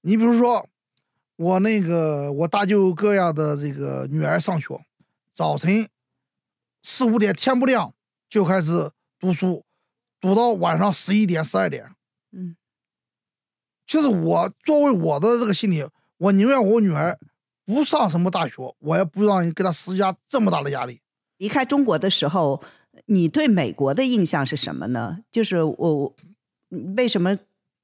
[0.00, 0.66] 你比如说
[1.36, 4.80] 我那个我大舅哥呀的这个女儿上学，
[5.34, 5.86] 早晨
[6.82, 7.92] 四五点天不亮
[8.30, 9.66] 就开始读书，
[10.20, 11.92] 读到晚上十一点十二点。
[12.32, 12.56] 嗯
[13.86, 15.82] 其实我作为我的这个心理，
[16.18, 17.18] 我宁愿我女儿
[17.64, 21.00] 不上什么大学，我也不让人给她施加这么大的压力。
[21.38, 22.62] 离开中国的时候，
[23.06, 25.20] 你对美国的印象是什么呢？
[25.32, 26.14] 就是我
[26.96, 27.38] 为什么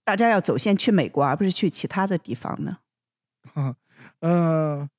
[0.04, 2.78] 大家要走线去美国，而不是去其他的地方呢？
[3.54, 3.74] 嗯，
[4.20, 4.90] 呃，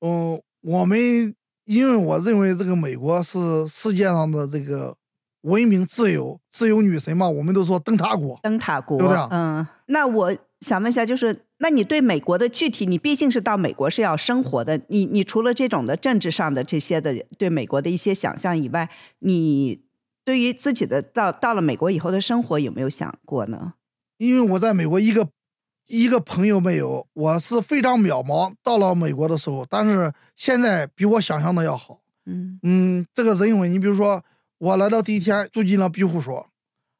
[0.00, 4.96] 嗯，我们因为我认为这个美国是世界上的这个
[5.42, 8.38] 文明、自由、自由女神嘛，我们都说灯塔国。
[8.42, 19.80] 灯塔国，对不对啊嗯，那我想问一下，就是那你对美国的具体，你毕竟是到美国是要生活的，你你除了这种的政治上的这些的对美国的一些想象以外，你
[20.24, 23.74] 对于自己的到到了美国以后的生活有没有想过呢？
[24.18, 25.28] 因为我在美国一个
[25.86, 28.52] 一个朋友没有，我是非常渺茫。
[28.62, 32.00] 到了美国的时候，但是现在比我想象的要好。
[32.26, 34.22] 嗯嗯，这个人文，你比如说，
[34.58, 36.48] 我来到第一天住进了庇护所，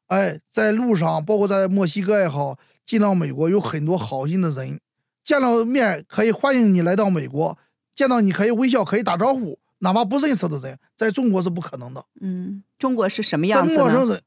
[0.07, 4.79] 哎，在路上，包括在墨西哥也好，进到美国有很多好心的人，
[5.23, 7.57] 见了面可以欢迎你来到美国，
[7.93, 12.05] 见到你可以微笑，可以打招呼，哪怕不认识的人，在中国是不可能的。
[12.21, 13.79] 嗯，中国是什么样子呢？
[13.79, 14.23] 陌生人，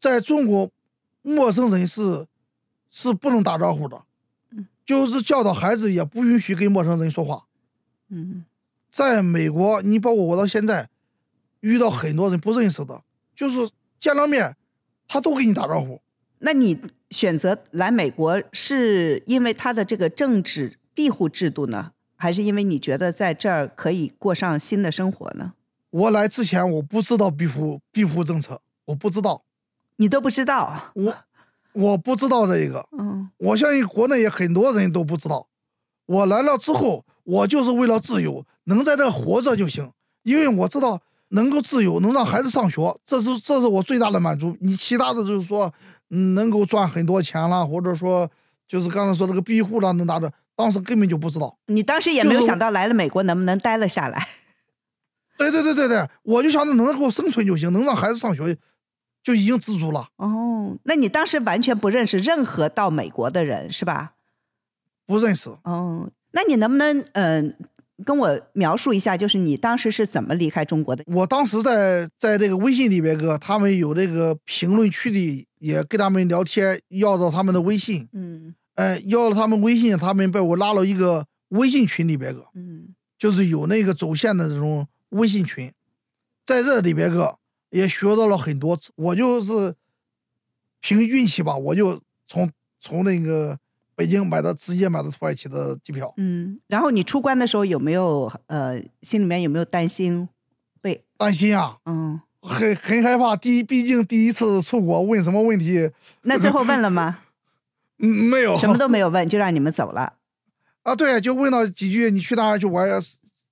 [0.00, 0.70] 在中国，
[1.22, 2.26] 陌生人是
[2.90, 4.00] 是不能打招呼的
[4.52, 7.44] 嗯，就是教导孩子也不允许跟陌生人说话。
[8.08, 8.44] 嗯
[8.90, 10.88] 在美国，你包括我到现在，
[11.60, 13.02] 遇到很多人不认识的，
[13.34, 14.56] 就是见了面，
[15.06, 16.00] 他都给你打招呼。
[16.38, 25.52] 那你选择来美国是因为他的这个政治庇护制度呢，还是因为你觉得在这儿可以过上新的生活呢？
[25.90, 29.42] 我来之前我不知道庇护庇护政策，我不知道，
[29.96, 31.14] 你都不知道，我
[31.72, 35.48] 我不知道这个，嗯我相信国内也很多人都不知道。
[36.06, 39.92] 我来了之后，我就是为了自由，能在这活着就行。
[40.22, 44.56] 因为我知道能够自由，能让孩子上学，这是这是我最大的满足。
[44.60, 45.72] 你其他的就是说，
[46.10, 48.30] 嗯，能够赚很多钱了，或者说
[48.66, 51.56] 就是刚才说这个庇护了，能拿着，当时根本就不知道。
[51.66, 54.28] 你当时也没有想到来了美国能不能待了下来。
[55.38, 58.58] 对对对对对，我就想着能够生存就行，能让孩子上学，
[59.22, 60.08] 就已经知足了。
[60.16, 64.12] 哦，那你当时完全不认识任何到美国的人是吧？
[65.06, 65.48] 不认识。
[65.64, 67.56] 哦，那你能不能嗯
[68.04, 71.04] 跟我描述一下，就是你当时是怎么离开中国的？
[71.06, 78.08] 我当时在在这个微信里边哥，他们有这个评论区里也跟他们聊天，要到他们的微信。
[78.12, 78.54] 嗯。
[78.74, 82.46] 哎，要了他们微信，他们被我拉了一个微信群里边哥。
[82.54, 82.94] 嗯。
[83.18, 84.86] 就是有那个走线的这种。
[85.10, 85.72] 微信群，
[86.46, 87.36] 在这里边哥
[87.70, 88.78] 也学到了很多。
[88.94, 89.74] 我就是
[90.80, 92.48] 凭运气吧，我就从
[92.80, 93.58] 从那个
[94.00, 96.10] 北京买的，直接买的土耳其的机票。
[96.16, 100.26] 嗯，然后你出关的时候有没有呃，心里面有没有担心？
[100.80, 103.36] 被担心啊，嗯，很很害怕。
[103.36, 105.90] 第一，毕竟第一次出国，问什么问题？
[106.22, 107.18] 那最后问了吗？
[108.00, 110.14] 嗯，没有，什么都没有问，就让你们走了。
[110.82, 112.96] 啊，对，就问了几句，你去哪儿去玩呀？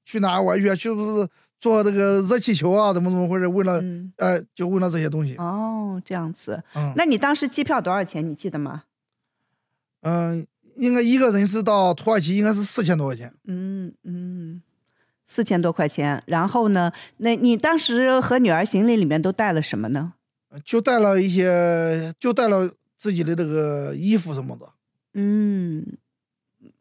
[0.06, 0.74] 去哪儿玩去？
[0.74, 1.28] 去不是？
[1.60, 3.46] 坐这个热气球啊，怎么怎么回事？
[3.46, 3.84] 问了，
[4.16, 5.36] 呃，就问了这些东西。
[5.36, 6.62] 哦，这样子。
[6.74, 8.26] 嗯，那你当时机票多少钱？
[8.26, 8.84] 你记得吗？
[10.00, 13.32] 嗯，应该一个人是到土耳其，应该是四千多块钱。
[13.44, 14.62] 嗯嗯，
[15.26, 16.22] 四千多块钱。
[16.26, 16.92] 然后呢？
[17.18, 20.14] 那你当时和女儿行李里面都带了什么呢？
[20.64, 24.68] 就带了一些，就带了自己的这个衣服什么的。
[25.14, 25.84] 嗯，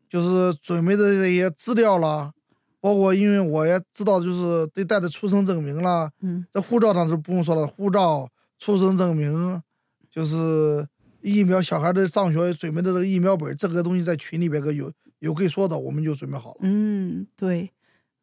[0.09, 2.33] 就是准备的这些资料啦。
[2.79, 6.09] 包括，因为我也知道，就是得带着出生证明啦。
[6.21, 9.61] 嗯，这护照当时不用说了，护照、出生证明，
[10.09, 10.87] 就是
[11.21, 16.59] 疫苗，小孩的上学准备的这个疫苗本，这个东西在群里边个有有可以说的，我们就准备好了。
[16.61, 17.71] 嗯，对。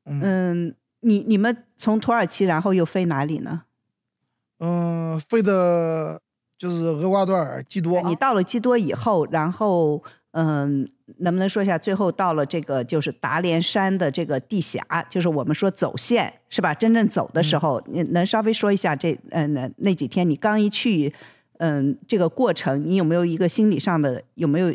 [0.04, 3.62] 嗯，你你们从土耳其然后又飞哪里呢？
[4.59, 6.20] 嗯，飞的
[6.59, 8.02] 就是厄瓜多尔基多。
[8.02, 10.02] 你到了基多以后，然后。
[10.37, 16.74] 嗯，能不能说一下最后到了这个就是达连山的这个地峡，就是我们说走线是吧？
[16.74, 21.14] 真正走的时候，你能稍微说一下这嗯那那几天你刚一去，
[21.64, 24.74] 嗯这个过程你有没有一个心理上的有没有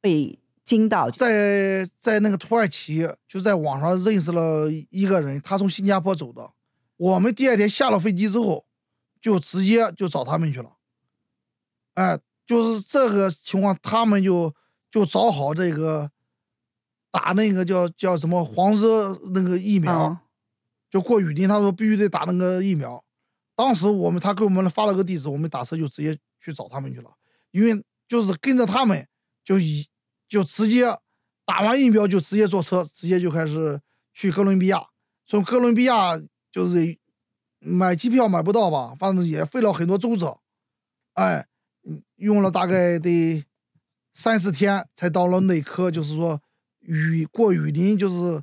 [0.00, 1.10] 被惊到？
[1.10, 6.50] 在在那个土耳其就在网上认识了一个人，他从新加坡走的，
[6.96, 8.66] 我们第二天下了飞机之后，
[9.20, 10.72] 就直接就找他们去了，
[11.94, 14.54] 哎，就是这个情况，他们就。
[14.90, 16.10] 就找好这个
[17.10, 20.16] 打那个叫叫什么黄热那个疫苗，
[20.90, 23.04] 就过雨林，他说必须得打那个疫苗。
[23.58, 27.10] 当时我们他给我们发了个地址，我们打车就直接去找他们去了。
[27.50, 29.04] 因为就是跟着他们，
[29.42, 29.84] 就一
[30.28, 30.84] 就直接
[31.44, 33.80] 打完疫苗就直接坐车，直接就开始
[34.14, 34.86] 去哥伦比亚。
[35.26, 36.16] 从哥伦比亚
[36.52, 36.96] 就是
[37.58, 40.38] 买机票买不到吧，反正也费了很多周折，
[41.14, 41.48] 哎，
[42.14, 43.44] 用了大概得。
[44.14, 46.42] 三四天才到了内科，就是说
[46.80, 48.42] 雨过雨林，就是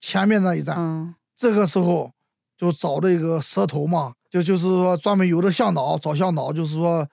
[0.00, 0.76] 前面那一站。
[0.76, 2.12] 嗯，这个时候
[2.56, 7.08] 就找这个蛇头嘛，就就是说专门有的向导找向导，就是说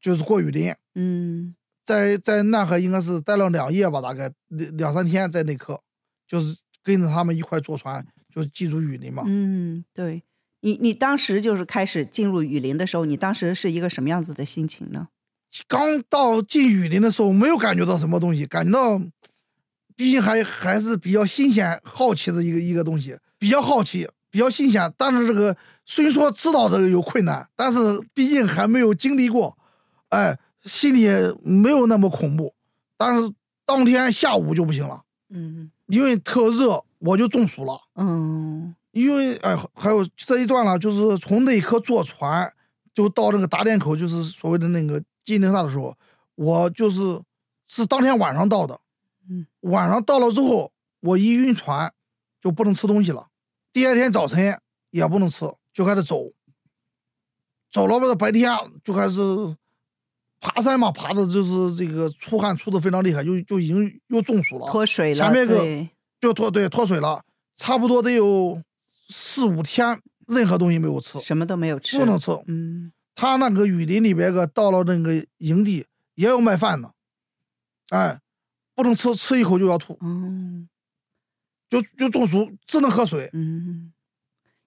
[0.00, 0.74] 就是过雨林。
[0.94, 5.80] 嗯，在在那河应该是待了两夜吧，大概两两三天在内科，
[6.26, 9.22] 就是跟着他们一块坐船，就是进入雨林嘛。
[9.26, 10.22] 嗯，对
[10.60, 15.08] 你你当时就是开始进入雨林的时候，你当时是一个什么样子的心情呢？
[15.66, 18.98] 刚到进雨林的时候，没有感觉到什么东西，感觉到，
[19.96, 24.92] 毕竟还还是比较新鲜、好奇的一个一个东西，比较好奇，比较新鲜。
[24.96, 27.78] 但是这个虽说知道这个有困难，但是
[28.14, 29.56] 毕竟还没有经历过，
[30.08, 31.08] 哎，心里
[31.42, 32.54] 没有那么恐怖。
[32.96, 33.32] 但是
[33.66, 42.52] 当天下午就不行了，嗯，因为特热，我就中暑了，嗯，因为哎，还有这一段了，就是从内科坐船
[42.94, 45.02] 就到那个打点口，就是所谓的那个。
[45.22, 45.96] 进那啥的时候，
[46.34, 47.20] 我就是
[47.68, 48.80] 是当天晚上到的，
[49.28, 51.92] 嗯，晚上到了之后，我一晕船
[52.40, 53.28] 就不能吃东西了，
[53.72, 54.58] 第二天早晨
[54.90, 56.32] 也不能吃，就开始走，
[57.70, 58.50] 走了不是白天
[58.82, 59.20] 就开始
[60.40, 65.10] 爬山嘛，爬的就是这个出汗出的非常厉害，就就已经又中暑了，脱水。
[65.10, 65.88] 了，前面个
[66.20, 67.22] 就脱对脱水了，
[67.56, 68.62] 差不多得有
[69.08, 72.92] 四五天，任何东西没有吃，什么都没有吃，不能吃，嗯。
[73.14, 76.90] 他那个雨林里边个到了那个营地也有卖饭的，
[77.90, 78.18] 哎，
[78.74, 80.66] 不能吃，吃一口就要吐，嗯，
[81.70, 83.30] 就就中暑，只能喝水。
[83.32, 83.92] 嗯，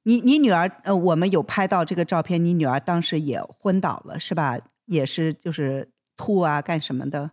[0.04, 4.58] 你你女儿呃，我们有拍到这个照片，你女儿当时也昏倒了是吧？
[4.86, 7.32] 也是就是吐啊干什么的？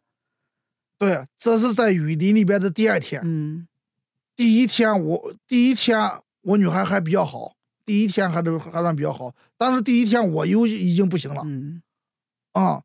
[0.98, 3.22] 对，这是在雨林里边的第二天。
[3.24, 3.66] 嗯，
[4.36, 5.98] 第一天我第一天
[6.42, 7.54] 我女孩还比较好，
[7.84, 11.82] 第一天还都还算比较好，但是第一天我又已经不行了，嗯
[12.52, 12.82] 啊，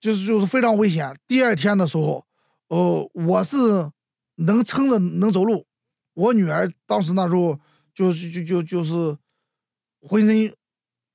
[0.00, 1.14] 就是就是非常危险。
[1.26, 2.24] 第二天的时候，
[2.68, 3.56] 呃，我是
[4.36, 5.66] 能撑着能走路，
[6.18, 7.56] 我女儿当时那时候
[7.94, 9.16] 就是就就就是
[10.00, 10.52] 浑身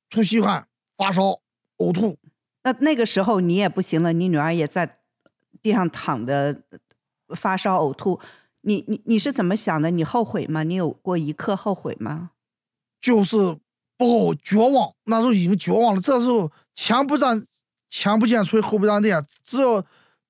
[0.10, 1.42] 出虚汗、发烧、
[1.80, 2.18] 呕吐，
[2.64, 5.00] 那那个时候你也不行了，你女儿也在
[5.62, 6.64] 地上躺着
[7.36, 8.18] 发烧呕吐，
[8.62, 9.92] 你你你是怎么想的？
[9.92, 10.64] 你后悔吗？
[10.64, 12.32] 你有过一刻后悔吗？
[13.02, 13.36] 就是
[13.98, 16.00] 不后绝望，那时候已经绝望了。
[16.00, 17.46] 这时候前不站
[17.90, 19.84] 前不见村后不站店，只有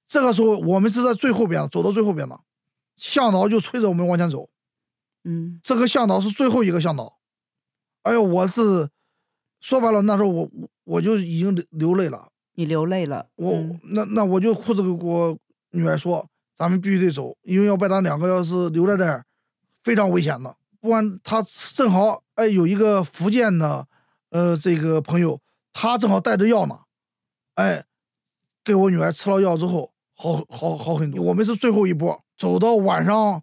[0.08, 2.42] 这个时候我们是在最后边，走到最后边了，
[2.98, 4.50] 向导就催着我们往前走。
[5.24, 7.18] 嗯这个向导是最后一个向导，
[8.04, 8.90] 哎呦，我是
[9.60, 12.30] 说白了，那时候我我我就已经流流泪了。
[12.56, 13.28] 你流泪了。
[13.36, 15.38] 我、嗯那那我就哭着给我
[15.72, 19.26] 女儿说，咱们必须得走，因为要把咱两个要是留在这儿，
[19.84, 20.56] 非常危险的。
[20.80, 21.42] 不然他
[21.74, 23.88] 正好哎有一个福建的
[24.30, 25.40] 呃这个朋友，
[25.72, 26.78] 他正好带着药呢，
[27.56, 27.86] 哎，
[28.64, 31.24] 给我女儿吃了药之后，好好好很多。
[31.24, 33.42] 我们是最后一波，走到晚上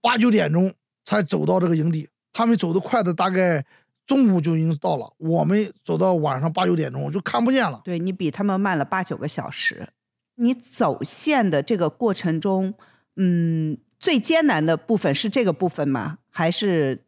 [0.00, 0.72] 八九点钟
[1.06, 3.64] 才走到这个营地，他们走的快的大概
[4.04, 7.80] 中午就已经到了，我们走到晚上八九点钟就看不见了。
[7.84, 9.88] 对你比他们慢了八九个小时。
[10.34, 12.74] 你走线的这个过程中，
[13.14, 16.18] 嗯，最艰难的部分是这个部分吗？
[16.28, 17.04] 还是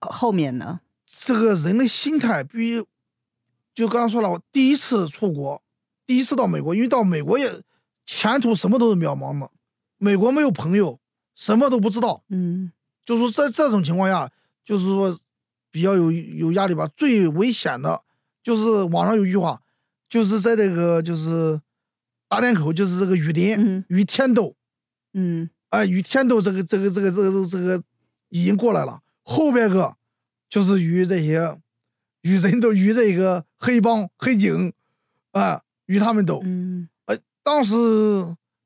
[0.00, 0.80] 呃后面呢？
[1.04, 2.84] 这个人的心态比，
[3.74, 5.60] 就刚才说了，我第一次出国，
[6.06, 7.50] 第一次到美国，因为到美国也
[8.06, 9.50] 前途什么都是渺茫的，
[9.96, 11.00] 美国没有朋友，
[11.34, 12.70] 什么都不知道，嗯
[13.08, 14.30] 就是说在这种情况下，
[14.66, 15.18] 就是说
[15.70, 16.86] 比较有有压力吧。
[16.94, 18.02] 最危险的
[18.42, 19.62] 就是网上有一句话，
[20.10, 21.58] 就是在这个就是
[22.28, 24.54] 大连口，就是这个雨林、嗯与天斗，
[25.14, 27.82] 嗯哎，与天斗这个这个这个这个这个这个
[28.28, 29.96] 已经过来了，后边个
[30.50, 31.58] 就是与这些
[32.20, 34.74] 与人斗，与这个黑帮黑警，
[35.32, 36.42] 啊，与他们斗。
[36.44, 37.74] 嗯哎，当时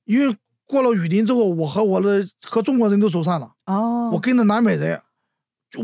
[0.05, 5.01] 因为过了雨林之后，我和我的和中国人都走散了，哦，我跟着南美人，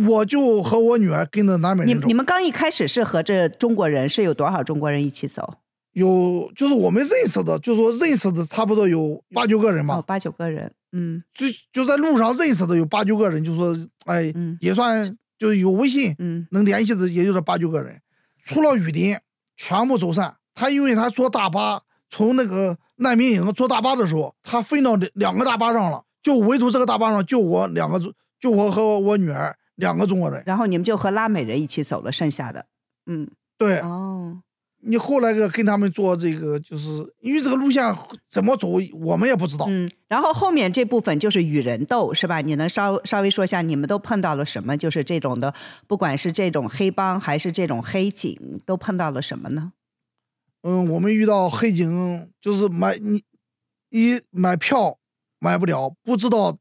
[0.08, 2.14] 我就和我女儿跟着南美人走你你。
[2.14, 5.54] 们刚一开始是和这中国人是有多少中国人一起走？
[5.92, 9.96] 有就是我们认识的，就说认识的差不多有八九个人吧。
[9.96, 10.72] 哦，八九个人。
[10.92, 13.76] 嗯就就在路上认识的有八九个人，就说
[14.06, 18.00] 哎，嗯也算就有微信嗯能联系的，也就是八九个人。
[18.44, 19.16] 出了雨林，
[19.56, 20.36] 全部走散。
[20.54, 27.98] 他因为他坐大巴从那个难民营坐大巴的时候，他分到两两个大巴上了，就唯独这个大巴上就我两个，
[28.38, 30.42] 就我和我女儿两个中国人。
[30.44, 32.66] 然后你们就和拉美人一起走了，剩下的。
[33.06, 34.42] 嗯对哦
[34.82, 36.90] 你后来个跟他们做这个，就是
[37.22, 37.82] 因为这个路线
[38.28, 39.64] 怎么走，我们也不知道。
[39.70, 42.42] 嗯，然后后面这部分就是与人斗，是吧？
[42.42, 44.76] 你能稍稍微说一下你们都碰到了什么？
[44.76, 45.54] 就是这种的，
[45.86, 49.72] 不管是这种黑帮还是这种黑警，都碰到了什么呢？
[50.62, 53.24] 嗯，我们遇到黑警，就是买你
[53.90, 54.98] 一买票
[55.38, 56.56] 买不了，不知道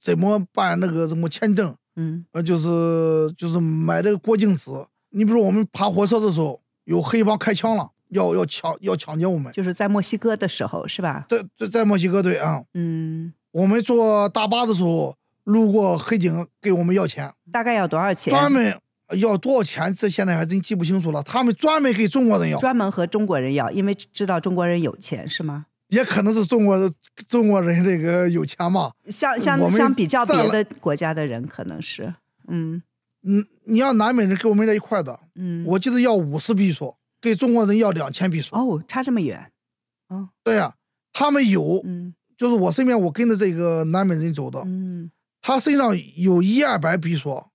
[0.00, 4.70] 怎么办那个什么签证，嗯呃，就是就是买这个过境纸。
[5.10, 9.52] 你比如我们爬火车的时候，有黑帮开枪了，要要抢要抢劫我们。
[9.52, 11.26] 就是在墨西哥的时候，是吧？
[11.28, 18.30] 在在在墨西哥对啊，嗯，我们坐大巴的时候，路过黑警给我们要钱，大概要多少钱？
[18.30, 18.78] 专门
[19.18, 21.22] 要多少钱，这现在还真记不清楚了。
[21.22, 25.66] 他们专门给中国人要，专门和中国人要，因为知道中国人有钱，是吗？
[25.88, 26.90] 也可能是中国
[27.28, 28.92] 中国人这个有钱嘛。
[29.08, 32.14] 相相相比较别的国家的人，可能是，
[32.48, 32.82] 嗯。
[33.28, 38.56] 嗯，你要南美人跟我们在一块的，嗯，我记得要五十比索，给中国人要两千比索。
[38.56, 39.50] 哦，差这么远，
[40.06, 40.76] 哦，对呀、
[41.12, 42.14] 他们有，嗯。
[42.36, 45.10] 就是我身边我跟着这个南美人走的，嗯。
[45.40, 47.50] 他身上有一二百比索，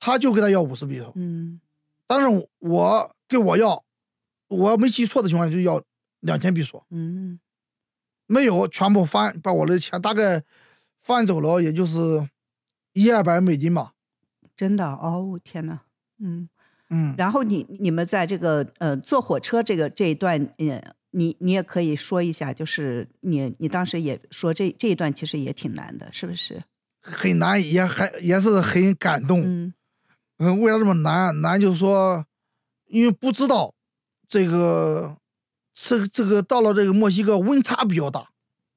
[0.00, 1.12] 他就给他要五十比索。
[1.14, 1.60] 嗯。
[2.06, 3.82] 但是我给我要，
[4.48, 5.82] 我没记错的情况下就要
[6.20, 7.38] 两千比索，嗯，
[8.26, 10.42] 没有全部翻把我的钱大概
[11.00, 12.28] 翻走了，也就是
[12.92, 13.92] 一二百美金吧。
[14.56, 15.82] 真的哦，天哪，
[16.18, 16.48] 嗯。
[16.90, 26.64] 嗯，然后你你们在这个呃坐火车这个这一段，呃，你你也可以说一下，就是你你当时也说这这一段其实也挺难的，是不是？
[27.02, 29.42] 很难，也还也是很感动。
[29.44, 29.74] 嗯
[30.38, 31.38] 嗯，为啥这么难？
[31.42, 32.24] 难就是说，
[32.86, 33.74] 因为不知道
[34.26, 35.14] 这个
[35.80, 38.28] 这个这个到了这个墨西哥温差比较大，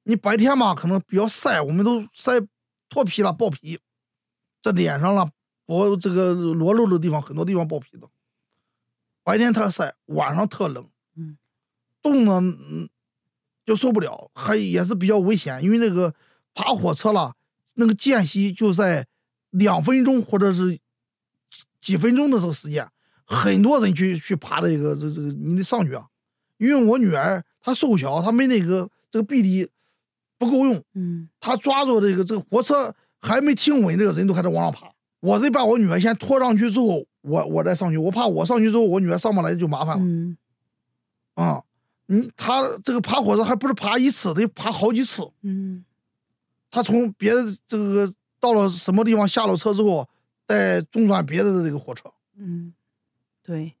[0.04, 2.40] 你白天嘛可能比较晒，我们都晒
[2.88, 3.80] 脱皮了，爆皮，
[4.62, 5.28] 这脸上了，
[5.66, 8.08] 脖这个裸露的地方很多地方爆皮的。
[9.24, 11.36] 白天特晒，晚上特冷，嗯，
[12.00, 12.88] 冻呢嗯
[13.66, 16.14] 就受不了，还也是比较危险，因为那个
[16.54, 17.34] 爬火车了，
[17.74, 19.08] 那个间隙就在
[19.50, 20.78] 两分钟或者是
[21.80, 22.88] 几分钟的这个时间，
[23.24, 26.06] 很多人去去爬这个这这个你得上去啊，
[26.66, 29.68] 因为我女儿她瘦小，她没那个这个臂力
[30.38, 34.90] 不够用，嗯她抓住这个这个火车还没停稳，这个人都开始往上爬。
[35.20, 40.36] 我得把我女儿先拖上去之后，我我再上去，我怕我上去之后我女儿上不来就麻烦了嗯
[41.34, 41.62] 啊。
[42.06, 45.22] 你她这个爬火车还不是爬一次，得爬好几次。
[45.42, 45.84] 嗯
[46.70, 50.08] 她从别的这个到了什么地方下了车之后，
[50.46, 52.10] 再中转别的这个火车。
[52.36, 52.72] 嗯，
[53.42, 53.74] 对，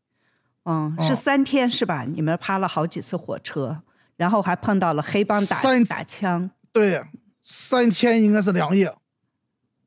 [0.64, 2.04] 嗯，哦是三天是吧？
[2.04, 3.82] 你们趴了好几次火车，
[4.16, 7.04] 然后还碰到了黑帮打三打枪，对，
[7.42, 8.94] 三天应该是两夜，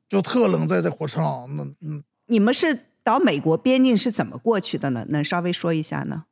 [0.08, 5.06] 就特冷，在这火车上，那嗯，你们是到美国边境是怎么过去的呢？
[5.08, 6.24] 能稍微说一下呢？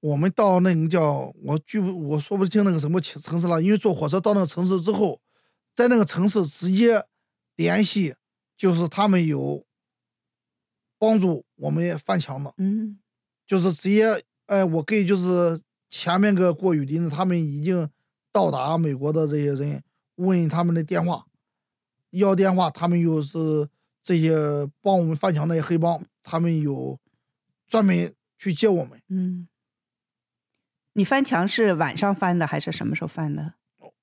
[0.00, 5.20] 我们到那个叫我据不我说不清那个什么城城市了，因为坐火车到那个城市之后，
[5.74, 7.04] 在那个城市直接
[7.56, 8.14] 联系，
[8.56, 9.64] 就是他们有
[10.98, 12.98] 帮助我们翻墙的，嗯
[13.52, 17.86] 就是直接，哎，我给就是前面个过雨林子，他们已经
[18.32, 19.82] 到达美国的这些人，
[20.14, 21.26] 问他们的电话，
[22.12, 23.68] 要电话，他们又是
[24.02, 24.34] 这些
[24.80, 26.98] 帮我们翻墙那些黑帮，他们有
[27.68, 29.02] 专门去接我们。
[29.10, 29.46] 嗯，
[30.94, 33.52] 你翻墙是晚上翻的还是什么时候翻的？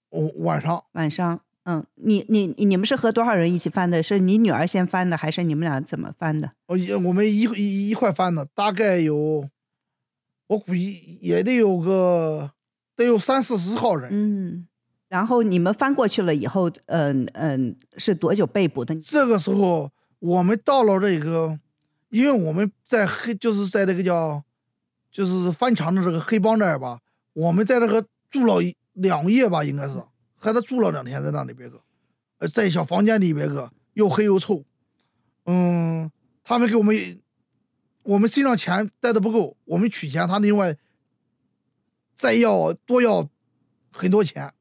[0.10, 1.42] 哦晚上晚上。
[1.70, 4.02] 嗯，你你你们是和多少人一起翻的？
[4.02, 6.52] 是你女儿先翻的，还是你们俩怎么翻的？
[6.66, 9.48] 哦也我们一一一块翻的，大概有，
[10.48, 12.50] 我估计也得有个
[12.96, 14.10] 得有三四十号人。
[14.12, 14.68] 嗯，
[15.10, 18.96] 然后你们翻过去了以后，嗯、嗯、是多久被捕的？
[18.96, 21.60] 这个时候我们到了这个，
[22.10, 24.44] 因为我们在黑就是在这个叫，
[25.12, 27.02] 就是翻墙的这个黑帮那儿吧，
[27.34, 28.56] 我们在这个住了
[28.94, 30.02] 两夜吧，应该是，
[30.40, 31.82] 还得住了两天在那里边个，
[32.40, 34.64] 呃，在小房间里边个又黑又臭，
[35.46, 36.10] 嗯，
[36.44, 37.20] 他们给我们，
[38.04, 40.76] 我们身上钱带的不够，我们取钱，他另外
[42.16, 43.30] 再要多要
[43.92, 44.54] 很多钱，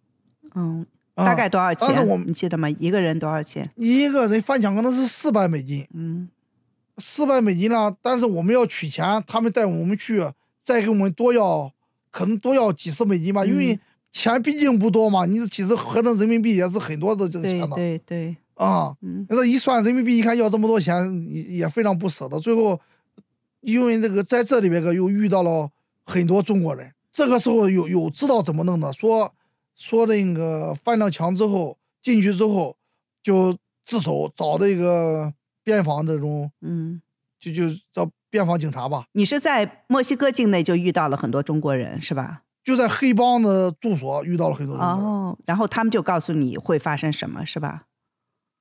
[0.54, 1.88] 嗯，啊大概多少钱？
[1.88, 2.68] 但是我们你记得吗？
[2.68, 3.64] 一个人多少钱？
[3.76, 5.86] 一个人翻墙可能是四百美金。
[5.94, 6.28] 嗯
[7.00, 10.20] 四百美金呢，但是我们要取钱，他们带我们去，
[10.64, 11.72] 再给我们多要，
[12.10, 13.80] 可能多要几十美金吧，因为嗯
[14.12, 18.96] 钱毕竟不多嘛，你其实合成人民币也是很多的这个钱嘛对对，啊。
[19.02, 22.40] 嗯那这一算人民币，一看要这么多钱，也也非常不舍得。
[22.40, 22.80] 最后，
[23.60, 25.70] 因为这个在这里边个又遇到了
[26.04, 29.32] 很多中国人，这个时候有有知道怎么弄的，说
[29.76, 32.76] 说那个翻了墙之后进去之后
[33.22, 35.32] 就自首，找这个
[35.62, 36.50] 边防这种。
[36.62, 37.00] 嗯，
[37.38, 42.42] 就就找边防警察吧，你是在墨西哥境内就遇到了很多中国人是吧？
[42.68, 44.84] 就在黑帮的住所遇到了很多人。
[44.84, 47.84] 哦，然后他们就告诉你会发生什么是吧？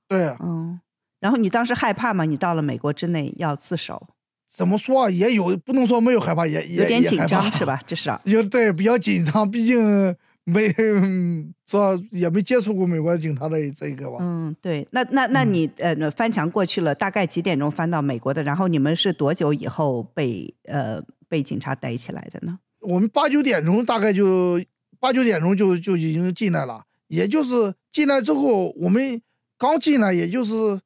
[0.08, 0.80] 对，嗯，
[1.20, 2.24] 然后你当时害怕吗？
[2.24, 4.08] 你到了美国之内要自首，
[4.47, 7.66] 怎么说啊也有，不能说没有害怕，也也有点紧张是？
[7.66, 7.82] 吧？
[7.86, 14.20] 至少，有对比较紧张，毕竟没嗯 说也没接触过美国警察的这个吧。
[14.22, 14.88] 嗯，对。
[14.91, 18.41] 那那那你呃翻墙过去了，大概几点钟翻到美国的？
[18.41, 22.58] 然后你们是多久以后被呃被警察逮起来的呢？
[22.88, 24.62] 我们八九点钟大概就
[25.00, 29.22] 八九点钟就就已经进来了，也就是进来之后，我们
[29.58, 30.80] 刚进来，也就是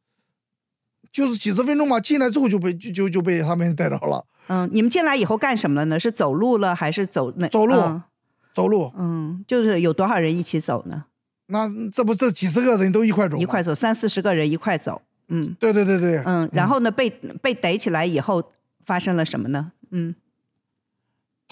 [1.12, 5.99] 就是几十分钟吧，进来之后就被就就就被他们逮着了，嗯，你们进来以后干什么了呢？
[5.99, 8.04] 是走路了还是走那走路嗯
[8.52, 8.91] 走路。
[8.97, 11.06] 嗯，就是有多少人一起走呢？
[11.45, 13.41] 那这不这几十个人都一块走吗？
[13.41, 15.02] 一块走，三四十个人一块走。
[15.28, 17.10] 嗯对对对对，嗯，然后呢，被
[17.41, 18.52] 被逮起来以后
[18.86, 19.72] 发生了什么呢？
[19.91, 20.16] 嗯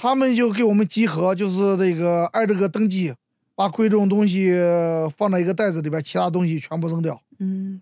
[0.02, 3.14] 他们就给我们集合，就是那个按这个登记，
[3.54, 4.54] 把贵重东西
[5.18, 7.22] 放在一个袋子里边，其他东西全部扔掉。
[7.39, 7.82] 嗯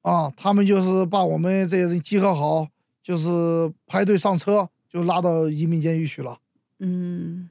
[0.00, 2.66] 啊，他们就是把我们这些人集合好，
[3.02, 6.38] 就是排队上车，就拉到移民监狱去了。
[6.78, 7.50] 嗯，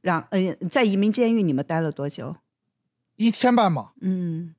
[0.00, 2.36] 让呃，在移民监狱你们待了多久？
[3.16, 4.54] 一天半嘛，嗯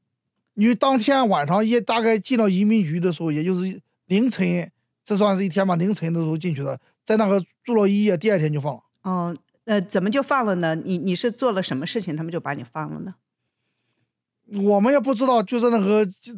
[0.56, 4.70] 因为当天晚上也大概进到移民局的时候，也就是凌晨，
[5.06, 8.82] 这算是一天吧，凌晨的时候进去的，在那个住了一夜，第二天就放了。
[9.04, 9.36] 哦，
[9.66, 10.76] 呃，怎么就放了呢？
[10.76, 13.16] 你你是做了什么事情，他们就把你放了呢？
[14.64, 16.34] 我们也不知道，就是那个就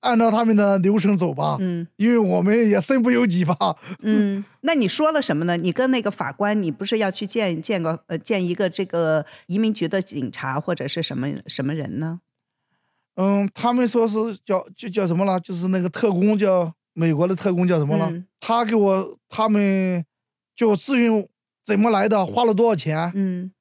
[0.00, 3.56] 按照他们的流程走吧，嗯因为我们也身不由己吧。
[4.00, 5.56] 嗯， 那你说了什么呢？
[5.56, 12.20] 你跟那个法官，你不是要去见见个呃见一个这个移民局的警察或者是什么什么人呢？
[13.14, 15.38] 嗯，他们说是叫就叫什么了？
[15.38, 18.10] 就是那个特工叫美国的特工叫什么了？
[18.10, 20.04] 嗯他给我他们
[20.56, 21.28] 就咨询
[21.64, 23.52] 怎么来的，花了多少钱，嗯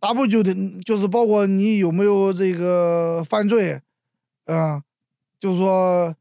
[0.00, 0.52] 大部就得
[0.84, 3.80] 就是包括你有没有这个犯罪，
[4.46, 4.82] 啊、
[5.38, 6.14] 就是说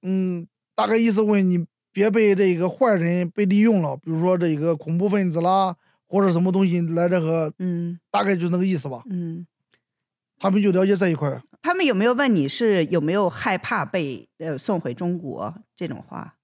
[0.00, 5.76] 嗯，大概意思问你别被这个坏人被利用了，比如说这个恐怖分子啦，
[6.08, 9.02] 或者什么东西来这个，嗯大概就那个意思吧。
[9.10, 9.46] 嗯，
[10.38, 11.42] 他们就了解这一块儿。
[11.62, 16.34] 他们有没有问你是有没有害怕被呃送回中国这种话？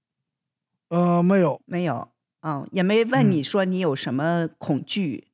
[0.88, 2.08] 呃，没有，没有，
[2.40, 5.26] 嗯，也没问你说你有什么恐惧，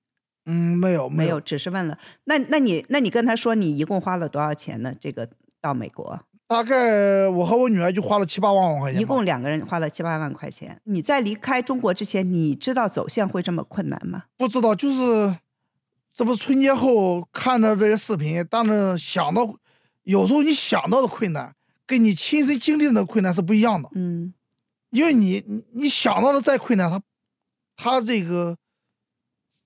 [0.47, 1.97] 嗯，没有，没有，只是问了。
[2.25, 4.95] 那那你那你跟他说你一共花了多少钱呢？
[4.99, 5.29] 这个
[5.61, 6.19] 到美国，
[6.49, 10.81] 大概我和我女儿就花了七八万块钱，一共两个人花了七八万块钱。
[10.85, 14.25] 你在离开中国之前，你知道走线会这么困难吗？
[14.37, 15.39] 不知道，就是
[16.13, 19.55] 这不春节后看到这些视频，但是想到
[20.05, 21.55] 有时候你想到的困难，
[21.87, 23.91] 跟你亲身经历的困难是不一样的。
[23.95, 24.33] 嗯
[24.91, 27.03] 因为你你你想到的再困难，它
[27.77, 28.57] 它这个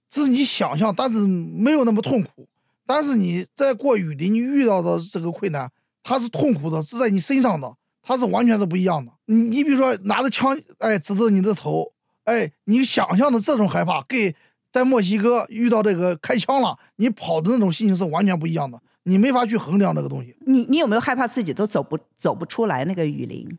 [0.09, 2.49] 这是你想象，但是没有那么痛苦。
[2.87, 5.71] 但是你在过雨林，你遇到的这个困难，
[6.03, 9.13] 它是痛苦的，是在你身上的，它是完全是不一样的。
[9.27, 11.93] 你你比如说拿着枪，哎，指着你的头，
[12.25, 14.35] 哎，你想象的这种害怕，跟
[14.73, 20.37] 在墨西哥遇到这个开枪了，你跑的那种心情是完全不一样的，你没法去衡量这个东西。
[20.47, 23.59] 你你有没有害怕自己都走不走不出来那个雨林，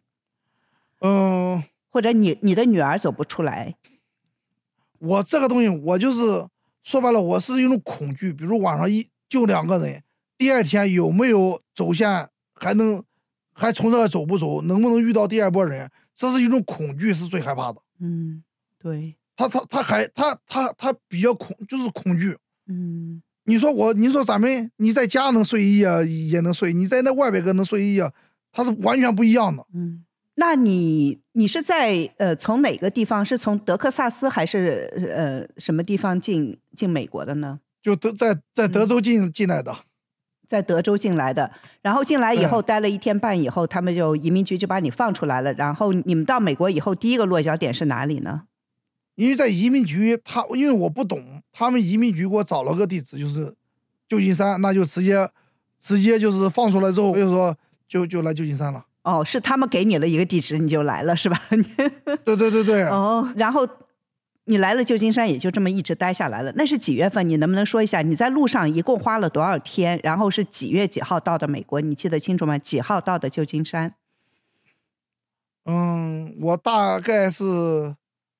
[1.01, 3.75] 嗯、或者你你的女儿走不出来？
[4.99, 6.47] 我这个东西，我就是
[6.83, 8.31] 说白了，我是一种恐惧。
[8.31, 10.03] 比如晚上一就两个人，
[10.37, 13.03] 第二天有没有走线，还能
[13.53, 17.81] 还从这儿走不走，能不能遇到第二波人，这是一种恐惧，是最害怕的。
[17.99, 18.43] 嗯，
[18.77, 22.37] 对，他他他还他他他比较恐，就是恐惧。
[22.67, 28.11] 嗯你说我，你说咱们你在家能睡一夜也能睡，你在那外边搁能睡一夜，
[28.51, 29.65] 它是完全不一样的。
[29.73, 30.05] 嗯。
[30.35, 33.25] 那你你是在呃从哪个地方？
[33.25, 37.59] 是从德克萨斯还是呃什么地方进进美国的呢？
[37.81, 39.75] 就德在在德州进、进来的，
[40.47, 45.51] 在德州进来的，然后进来以后待了一天半以后，他们就移民局就把你放出来了。
[45.53, 48.43] 然后你们到美国以后，第一个落脚点是哪里呢？
[49.19, 53.53] 因为在移民局，他因为我不懂，他们移民局给我找了个地址，就是
[54.07, 55.29] 旧金山，那就直接
[55.77, 57.53] 直接就是放出来之后，我就说
[57.85, 58.85] 就就来旧金山了。
[59.03, 61.37] 哦，是他们给你了一个地址，你就来了是吧？
[62.23, 63.67] 对对对对，哦，然后
[64.45, 66.53] 你来了旧金山，也就这么一直待下来了。
[66.55, 67.27] 那是几月份？
[67.27, 69.99] 你能不能说一下你在路上一共花了多少天？
[70.01, 71.81] 然后是几月几号到的美国？
[71.81, 72.57] 你记得清楚吗？
[72.57, 73.95] 几号到的旧金山？
[75.65, 77.95] 嗯，我大概是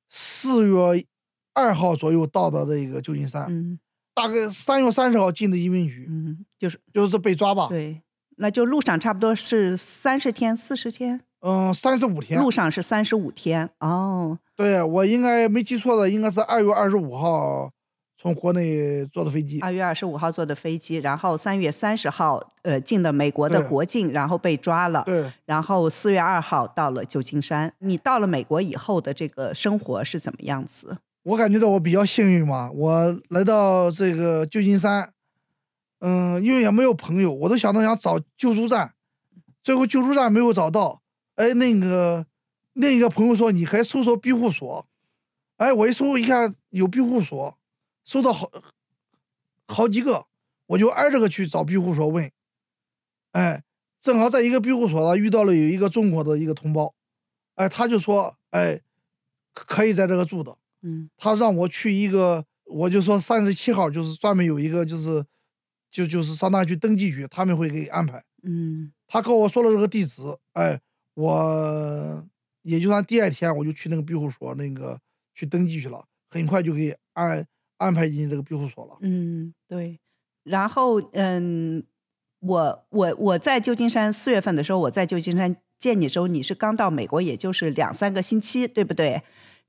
[0.10, 1.05] 四月
[1.53, 3.80] 二号左右到的这个旧金山，嗯
[4.14, 7.68] 大概三月三十号进的移民局，嗯，就是就是被抓吧。
[7.70, 8.01] 对，
[8.38, 11.22] 那就路上差不多是三十天、四十天。
[11.41, 12.38] 嗯，三十五天。
[12.38, 17.72] 路上是三十五天哦，对我应该没记错的，应该是二月二十五号
[18.22, 19.62] 从国内坐的飞机。
[19.62, 27.74] 二月二十五号坐的飞机，然后三月三十号呃进的美国的国境，然后被抓了，对，然后四月二号到了旧金山。
[27.80, 30.98] 你到了美国以后的这个生活是怎么样子？
[31.24, 35.14] 我感觉到我比较幸运嘛，我来到这个旧金山，
[36.00, 38.92] 嗯，因为也没有朋友，我都想着想找救助站，
[39.64, 41.02] 最后救助站没有找到。
[41.36, 42.26] 哎，那个
[42.74, 44.86] 另一个朋友说你可以搜索庇护所，
[45.56, 47.58] 哎，我一搜一看有庇护所，
[48.10, 48.51] 搜到好
[49.68, 50.26] 好几个，
[50.66, 52.32] 我就挨着个去找庇护所问，
[53.34, 53.64] 哎，
[54.01, 56.95] 正好在一个庇护所呢遇到了有一个中国的一个同胞，
[57.53, 58.82] 哎，他就说，哎，
[59.53, 60.57] 可以在这个住的。
[60.82, 65.24] 嗯他让我去一个，我就说三十七号，就是专门有一个，就是
[65.91, 68.24] 就就是上那去登记去，他们会给安排。
[68.41, 70.82] 嗯他跟我说了这个地址，哎，
[71.14, 72.28] 我
[72.64, 74.99] 也就算第二天我就去那个庇护所那个
[75.36, 77.47] 去登记去了，很快就给安
[77.80, 78.98] 安排进这个庇护所了。
[79.02, 80.00] 嗯，对。
[80.44, 81.84] 然后嗯，
[82.40, 89.22] 我我我在旧金山四月份的时候，我在旧金山见你的时候，你是刚到美国，也就是两三个星期，对不对？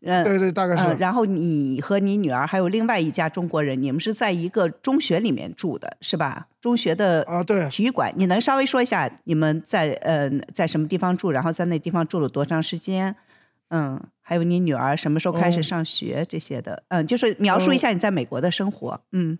[0.03, 0.83] 嗯、对对，大概是。
[0.85, 6.49] 呃，然后你和你女儿还有另外一家中国人，你们是在一个中学里面住的，是吧？
[6.61, 13.15] 中学的啊对体育馆，你能稍微说一下你们在呃在什么地方住，然后在那地方住了多长时间？
[13.69, 16.85] 嗯，还有你女儿什么时候开始嗯上学、这些的？
[16.87, 19.01] 嗯，就是描述一下你在美国的生活。
[19.11, 19.37] 嗯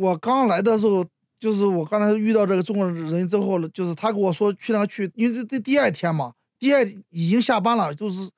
[0.00, 1.06] 我刚来的时候，
[1.38, 8.28] 就是我刚才遇到这个中国人之后了，就是他跟我说去那去，因为这这第二天嘛，第二已经下班了，就是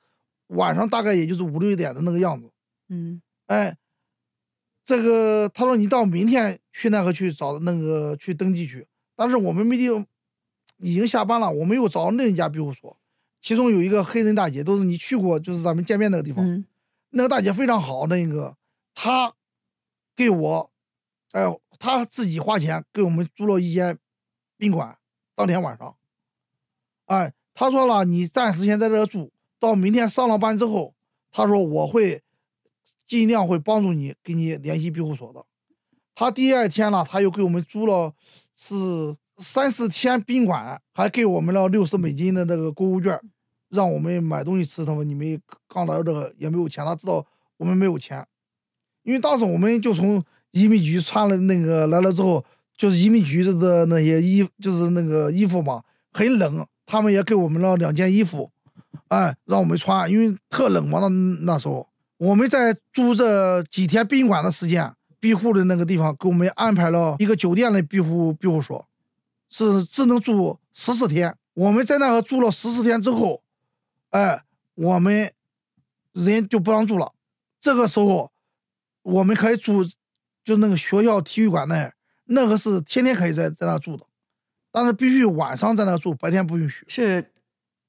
[0.48, 2.50] 晚上大概也就是五六点的那个样子。
[2.90, 3.74] 嗯哎，
[4.84, 8.86] 这个他说你到明天去那个去找那个去登记去，
[9.16, 10.04] 但是我们没地方，
[10.76, 12.94] 已经下班了，我们又找另一家庇护所，
[13.40, 16.64] 其中有一个黑人大姐，都是你去过，就是咱们见面那个地方，嗯。
[17.10, 18.56] 那个大姐非常好，那个
[18.94, 19.34] 她
[20.14, 20.70] 给我，
[21.32, 21.42] 哎，
[21.78, 23.98] 她自己花钱给我们租了一间
[24.58, 24.98] 宾馆，
[25.34, 25.96] 当天晚上，
[27.06, 30.94] 哎，她说了，你暂时先在这住，到明天上了班之后，
[31.30, 32.22] 她说我会
[33.06, 35.46] 尽量会帮助你，给你联系庇护所的。
[36.14, 38.12] 她第二天呢，她又给我们租了
[38.54, 43.18] 是三四天宾馆，还给我们了六十美金的那个购物券，
[43.70, 44.84] 让我们买东西吃。
[44.84, 47.24] 他说你们刚来这个也没有钱，他知道
[47.56, 48.26] 我们没有钱，
[49.02, 52.44] 因为当时我们就从移民局穿了那个来了之后，
[52.76, 55.82] 就是移民局的那些衣，就是那个衣服嘛，
[56.12, 58.50] 很冷，他们也给我们了两件衣服，
[59.08, 61.00] 哎，让我们穿，因为特冷嘛。
[61.00, 61.08] 那
[61.44, 64.92] 那时候我们在住这几天宾馆的时间。
[65.20, 68.87] 庇护的那个地方给我们安排了一个酒店的庇护庇护所，
[69.48, 71.36] 是只能住十四天。
[71.54, 73.42] 我们在那个住了十四天之后，
[74.10, 74.42] 哎，
[74.74, 75.32] 我们
[76.12, 77.12] 人就不让住了。
[77.60, 78.30] 这个时候，
[79.02, 79.84] 我们可以住，
[80.44, 81.92] 就那个学校体育馆那，
[82.26, 84.04] 那个是天天可以在在那住的，
[84.70, 86.84] 但是必须晚上在那住，白天不允许。
[86.86, 87.32] 是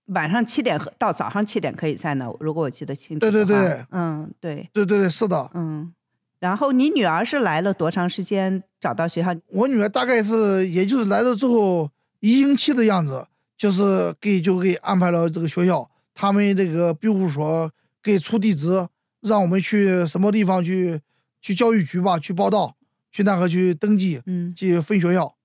[0.06, 3.20] 晚上七点到早上七点可以在那，如果我记得清楚。
[3.20, 5.94] 对对对，嗯，对，对对对，是的，嗯。
[6.40, 9.36] 然后你女儿是来了多长时间找到学校？
[9.48, 13.28] 我女儿大概是也就是来了之后一星期的样子，
[13.58, 17.70] 就是给就给安排了这个学校，他们这个庇护所
[18.02, 18.88] 给出地址，
[19.20, 21.02] 让我们去什么地方去
[21.42, 22.78] 去教育局吧去报到，
[23.12, 25.36] 去那个去登记，嗯，去分学校。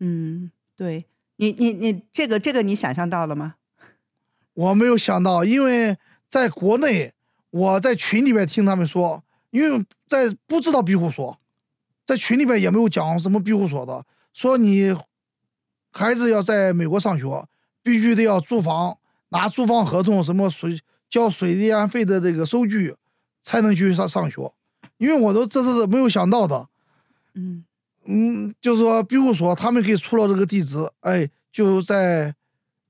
[0.00, 1.04] 嗯，对
[1.36, 3.56] 你你你这个这个你想象到了吗？
[4.54, 7.12] 我没有想到，因为在国内
[7.50, 9.22] 我在群里面听他们说。
[9.56, 11.38] 因为在不知道庇护所，
[12.04, 14.04] 在群里边也没有讲什么庇护所的，
[14.34, 14.94] 说你
[15.90, 17.48] 孩子要在美国上学，
[17.82, 18.98] 必须得要租房，
[19.30, 20.78] 拿租房合同，什么水
[21.08, 22.94] 交水电费的这个收据，
[23.42, 24.52] 才能去上上学。
[24.98, 26.68] 因为我都这是没有想到的，
[27.32, 27.64] 嗯
[28.04, 32.34] 嗯，就是说庇护所他们给出了这个地址，哎，就在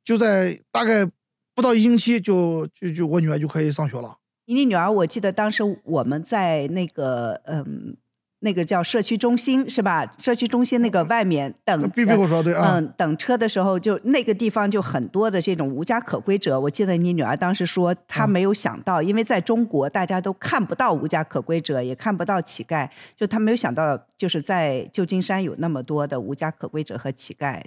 [0.05, 1.09] 就在大概
[1.55, 4.19] 不到一星期，就就就我女儿就可以上学了。
[4.47, 7.97] 你女儿，我记得当时我们在那个嗯，
[8.41, 10.15] 那个叫社区中心是吧？
[10.23, 12.75] 社区中心那个外面等，必我说对啊。
[12.79, 16.59] 嗯，等车的时候，就那个地方就很多的这种无家可归者。
[16.61, 27.61] 我记得你女儿当时说，她没有想到，因为在中国大家都看不到无家可归者，也看不到乞丐，就她没有想到，就是在旧金山有那么多的无家可归者和乞丐。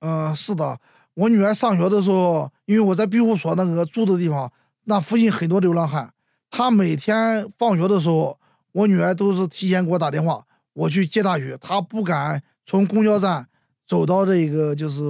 [0.00, 0.78] 嗯，是的，
[1.12, 4.50] 我女儿上学的时候，因为我在庇护所那个住的地方。
[4.88, 6.14] 那附近很多流浪汉，
[6.50, 8.40] 他每天放学的时候，
[8.72, 11.54] 我女儿都是提前给我打电话，我去接她去。
[11.60, 13.46] 她不敢从公交站
[13.86, 15.02] 走到这个就是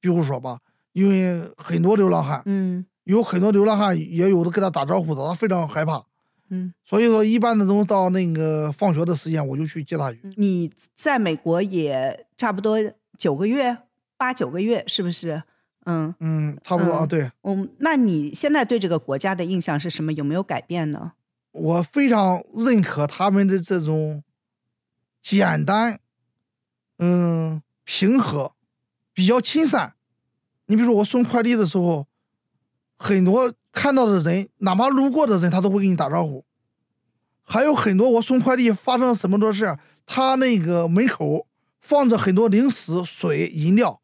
[0.00, 0.58] 庇护所吧，
[0.92, 6.04] 因为很多流浪汉，嗯，有很多流浪汉也有的跟他打招呼的，他非常害怕，
[6.50, 10.18] 嗯，所以说一般的都到那个放学的时间，我就去接她去。
[10.36, 12.76] 你在美国也差不多
[13.16, 13.78] 九个月，
[14.16, 15.44] 八九个月，是不是？
[15.84, 17.30] 嗯嗯，差不多啊，对。
[17.42, 20.12] 嗯，那你现在对这个国家的印象是什么？
[20.12, 21.12] 有没有改变呢？
[21.50, 24.22] 我非常认可他们的这种
[25.20, 25.98] 简单，
[26.98, 28.52] 嗯，平和，
[29.12, 29.94] 比较亲善。
[30.66, 32.06] 你比如说，我送快递的时候，
[32.96, 36.44] 很多看到的人，哪怕路过的人，他都会给你打招呼。
[37.42, 39.76] 还有很多我送快递发生了什么多事
[40.06, 41.48] 他那个门口
[41.80, 44.00] 放着很多零食、水、饮料，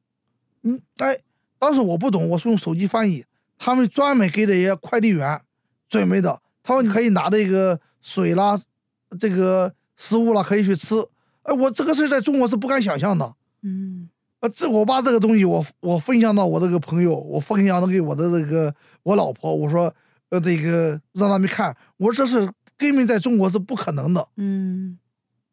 [0.62, 1.20] 嗯，哎。
[1.58, 3.24] 当时我不懂，我是用手机翻译，
[3.58, 5.40] 他们专门给这些快递员
[5.88, 6.40] 准备的。
[6.62, 8.60] 他说你可以拿这个水啦，
[9.18, 10.94] 这个食物啦，可以去吃。
[11.42, 13.34] 哎，我这个事在中国是不敢想象的。
[13.62, 14.08] 嗯，
[14.40, 19.92] 啊，这我把这个东西我我分享到我这个朋友，我分享到给我的这个我老婆，我说
[20.28, 24.28] 呃这个让他们看，我说这是根本在中国是不可能的。
[24.36, 24.98] 嗯，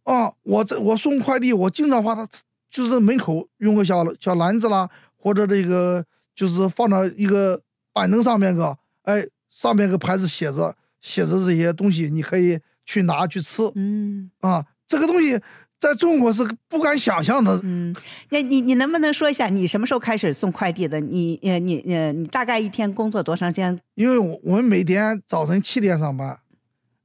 [0.04, 2.28] 啊，我这我送快递，我经常把它
[2.70, 4.90] 就是门口用个小小篮子啦。
[5.26, 6.06] 或者这个
[6.36, 7.60] 就是放到一个
[7.92, 13.64] 板凳上面个，哎，上面个牌子写着写着这些东西，你可以去拿去吃。
[13.74, 15.42] 嗯，啊，这个东西
[15.80, 17.60] 在中国是不敢想象的。
[17.64, 17.92] 嗯，
[18.30, 21.00] 那你你能不能说一下，你什么时候开始送快递的？
[21.00, 23.80] 你呃你呃你大概一天工作多长时间？
[23.96, 26.38] 因为我我们每天早晨七点上班，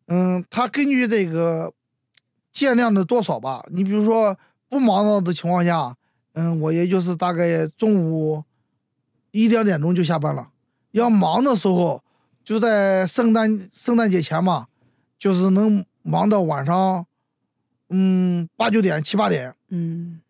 [0.09, 1.73] 嗯，他根据这个
[2.53, 4.37] 件量的多少吧，你比如说
[4.69, 5.97] 不忙到的情况下。
[6.41, 8.43] 嗯，我也就是大概中午
[9.31, 10.49] 一两点钟就下班了。
[10.93, 12.03] 要忙的时候，
[12.43, 14.69] 就在圣诞圣诞节前嘛，
[15.19, 17.05] 就是能忙到晚上，
[17.91, 19.55] 嗯，八九点、七八点。
[19.69, 20.21] 嗯，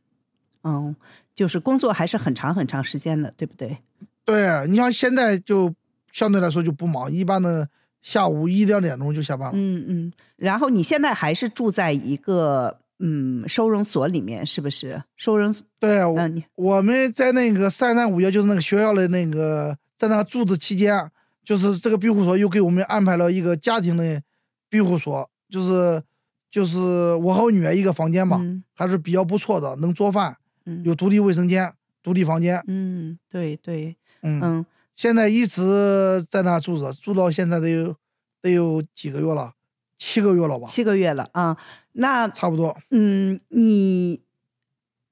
[0.64, 0.96] 嗯，
[1.34, 3.78] 就是工作还是很长很长时间的，对不对？
[4.24, 5.72] 对你像现在就
[6.10, 7.68] 相对来说就不忙，一般的
[8.02, 9.52] 下午一两点钟就下班了。
[9.54, 10.12] 嗯嗯。
[10.36, 15.02] 然后你现在还是住在一个嗯收容所里面，是不是？
[15.16, 21.10] 收容对，我嗯，我们在那个三三五幺，就是那个学校的那个，在那住的期间，
[21.42, 24.22] 就是这个庇护所又给我们安排了一个家庭的
[24.68, 26.02] 庇护所，就是
[26.50, 26.78] 就是
[27.16, 30.36] 我和我女儿一个房间嘛，嗯还是比较不错的，能做饭，
[30.66, 31.72] 嗯有独立卫生间、
[32.02, 32.62] 独立房间。
[32.66, 37.96] 嗯，对对，嗯，嗯现在一直在那住着，住到现在得有
[38.42, 39.52] 得有几个月了，
[40.00, 41.56] 七个月了吧，七个月了啊。
[41.92, 42.76] 那差不多。
[42.90, 44.20] 嗯，你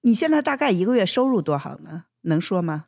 [0.01, 2.07] 你现在大概一个月收入多少呢？
[2.23, 2.87] 能说吗？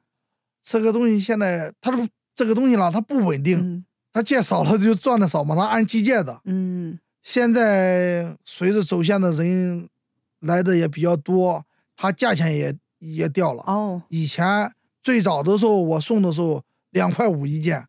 [0.63, 6.41] 这个东西现在它是这个东西啦，它不稳定，嗯它借少了就赚的少嘛，它按季借的。
[6.45, 9.89] 嗯现在随着走线的人
[10.41, 13.63] 来的也比较多，它价钱也也掉了。
[13.67, 14.73] 哦以前
[15.03, 17.87] 最早的时候我送的时候两块五一件，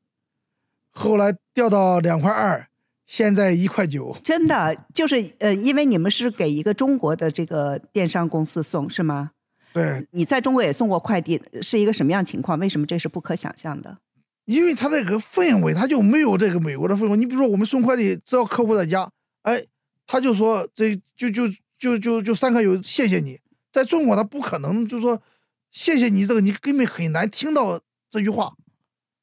[0.91, 2.67] 后来掉到两块二，
[3.11, 4.15] 现在一块九。
[4.23, 9.31] 真的就是呃，因为你们是给一个中国的这个电商公司送是吗？
[9.73, 12.57] 对，你在中国也送过快递，是一个什么样情况？
[12.57, 13.97] 为什么这是不可想象的？
[14.45, 17.17] 因为它这个氛围，它就没有这个美国的氛围。
[17.17, 19.61] 你比如说我们送快递，只要客户在家，哎，
[20.07, 23.37] 他就说这就就就就就三颗油，谢谢你。
[23.73, 25.21] 在中国，他不可能就说
[25.69, 27.77] 谢谢你这个，你根本很难听到
[28.09, 28.53] 这句话。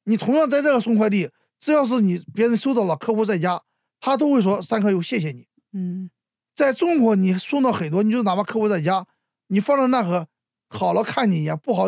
[0.03, 3.59] 你同样在这个送快递，只要是你别人收到了，客户在家，
[3.99, 5.47] 他都会说三颗油，谢谢你。
[5.73, 6.09] 嗯
[6.55, 9.05] 在中国，你送到很多，你就哪怕客户在家，
[9.47, 10.27] 你放在那个
[10.67, 11.85] 好了看你一眼，不好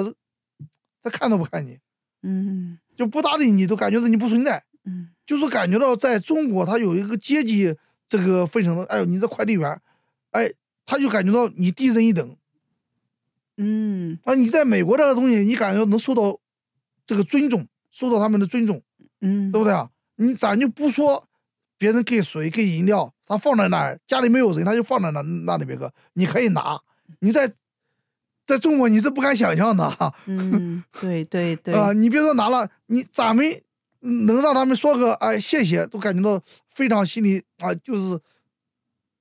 [1.03, 1.79] 他看都不看你，
[2.23, 4.63] 嗯就不搭理你，都感觉到你不存在。
[4.85, 7.75] 嗯就是感觉到在中国，他有一个阶级
[8.07, 8.83] 这个分成的。
[8.85, 9.81] 哎呦，你这快递员，
[10.31, 10.51] 哎，
[10.85, 12.35] 他就感觉到你低人一等
[13.57, 14.35] 嗯啊。
[14.35, 16.39] 你在美国这个东西，你感觉能受到
[17.05, 18.81] 这个尊重，受到他们的尊重，
[19.21, 19.89] 嗯，对不对啊？
[20.15, 21.27] 你咱就不说
[21.81, 26.79] 别人给水给饮料，他放在那儿，家里没有人，他就放在那那里边个，你可以拿。
[27.21, 27.51] 你在
[28.45, 30.13] 在中国你是不敢想象的哈。
[30.27, 33.43] 嗯，对对对， 啊，你别说拿了，你咱们
[34.01, 38.19] 能让他们说个哎谢谢，都感觉到非常心里啊，就是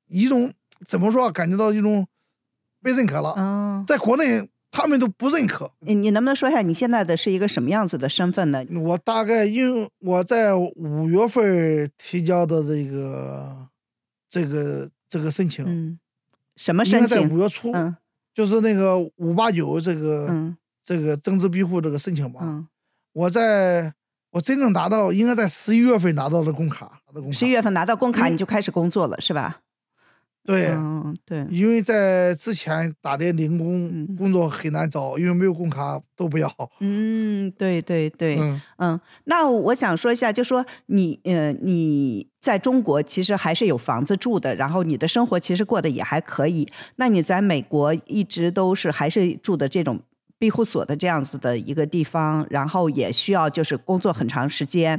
[0.08, 0.52] 一种
[0.86, 2.06] 怎么说啊，感觉到一种
[2.82, 3.32] 被认可了。
[3.38, 5.70] 嗯，在国内他们都不认可。
[5.80, 8.64] 你你能不能说一下你现在的是一个什么样子的身份呢？
[8.82, 13.68] 我大概因为我在五月份提交的这个
[14.28, 15.98] 这个这个申请，嗯，
[16.56, 17.28] 什么申请？
[17.30, 17.96] 五月初，嗯
[18.32, 22.40] 就是那个五八九这个、嗯这个增值庇护这个申请吧。
[22.42, 22.66] 嗯，
[23.12, 23.92] 我在
[24.30, 27.00] 我真正拿到，应该在十一月份拿到的工卡。
[27.32, 29.60] 十一月份拿到工卡嗯你就开始工作了是吧？
[30.45, 36.51] 对，嗯对，因为在之前打的零工嗯工作很难找，因为没有工卡都不要。
[36.80, 46.66] 嗯对对对，嗯，嗯，那我想说一下，就说你呃你在中国其实还是有房子住的，然后你的生活其实过得也还可以。
[46.97, 50.01] 那你在美国一直都是还是住的这种
[50.38, 54.99] 庇护所的这样子的一个地方，然后也需要就是工作很长时间，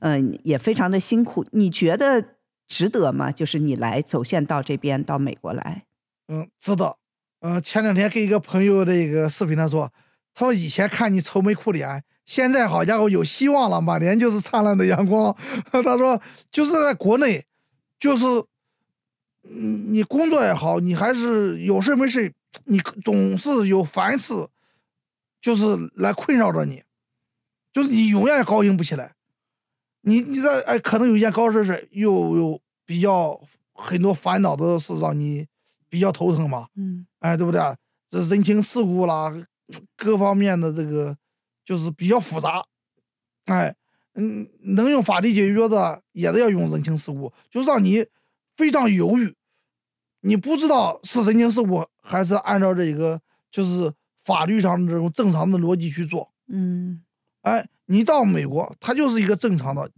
[0.00, 1.44] 嗯、也非常的辛苦。
[1.52, 2.24] 你觉得
[2.68, 3.32] 值得吗？
[3.32, 5.86] 就是你来走线到这边到美国来，
[6.28, 6.98] 嗯，知道。
[7.40, 9.90] 嗯，前两天跟一个朋友的一个视频，他说，
[10.34, 15.34] 他说以前看你愁眉苦脸，现在好家伙有希望了，满脸就是灿烂的阳光。
[15.72, 17.46] 他说，就是在国内，
[17.98, 18.24] 就是，
[19.44, 22.32] 嗯，你工作也好，你还是有事没事，
[22.64, 24.34] 你总是有烦事，
[25.40, 25.64] 就是
[25.94, 26.82] 来困扰着你，
[27.72, 29.14] 就是你永远高兴不起来。
[30.02, 33.40] 你你这哎，可能有一件高事是又有比较
[33.72, 35.46] 很多烦恼的事让你
[35.88, 37.06] 比较头疼嘛，嗯。
[37.20, 37.60] 哎，对不对？
[38.08, 39.34] 这人情世故啦，
[39.96, 41.16] 各方面的这个
[41.64, 42.64] 就是比较复杂，
[43.46, 43.74] 哎，
[44.14, 48.06] 嗯，能用法律解决的也得要用人情世故，就让你
[48.56, 49.34] 非常犹豫，
[50.20, 53.20] 你不知道是人情世故还是按照这个
[53.50, 53.92] 就是
[54.24, 56.32] 法律上的这种正常的逻辑去做。
[56.46, 57.02] 嗯。
[57.42, 59.90] 哎，你到美国，他就是一个正常的，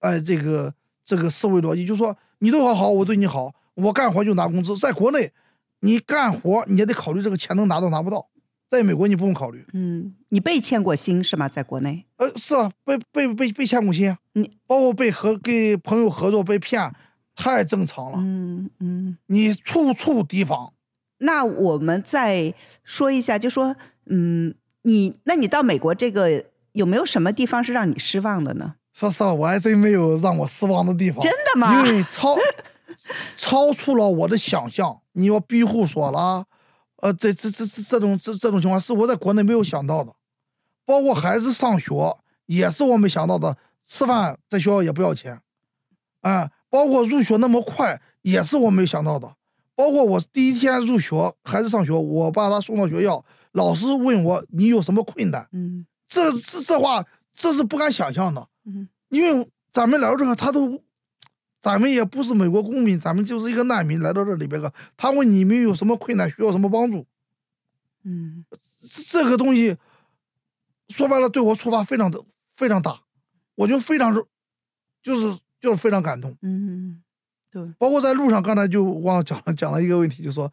[0.00, 0.72] 哎，这个
[1.04, 4.76] 这个思维逻辑，就说你对我好，我对你好，我干活就拿工资。
[4.76, 5.32] 在国内，
[5.80, 8.28] 你干活你也得考虑这个钱能拿到拿不到，
[8.68, 9.64] 在美国你不用考虑。
[9.72, 11.48] 嗯，你被欠过薪是吗？
[11.48, 12.04] 在国内？
[12.16, 16.92] 呃，是啊，被被被被欠过薪，你包括被合跟朋友合作被骗，
[17.36, 18.18] 太正常了。
[18.18, 19.16] 嗯嗯。
[19.26, 20.72] 你处处提防，
[21.18, 22.52] 那我们再
[22.82, 28.74] 说一下，就说，嗯，你那你到美国这个有没有什么地方是让你失望的呢？
[28.92, 31.20] 说实话，我还真没有让我失望的地方。
[31.20, 31.86] 真的吗？
[31.86, 32.36] 因为超
[33.36, 35.00] 超出了我的想象。
[35.14, 36.46] 你要庇护所啦，
[37.02, 40.10] 呃，这这这这这种这这种情况是我在国内没有想到的，
[40.86, 41.92] 包括孩子上学
[42.46, 43.56] 也是我没想到的，
[43.86, 45.38] 吃饭在学校也不要钱，
[46.22, 49.34] 啊、包括入学那么快也是我没想到的，
[49.74, 57.02] 包括我第一天入学，孩子上学，我把他送到学校，老师问我你有什么困难，嗯这这这话
[57.32, 60.82] 这是不敢想象的，嗯因为咱们来到这儿，他都，
[61.60, 67.06] 咱们也不是美国公民，咱们就是一个难民来到这里边个，他问你们有什么困难，需要什么帮助，
[68.04, 68.44] 嗯
[68.80, 69.76] 这这个东西，
[70.88, 72.22] 说白了对我触发非常的
[72.56, 73.00] 非常大，
[73.54, 74.14] 我就非常
[75.02, 76.36] 就是就是非常感动。
[76.42, 77.02] 嗯，
[77.50, 80.52] 对，包括在路上，刚才就忘了讲了讲了一个问题，就说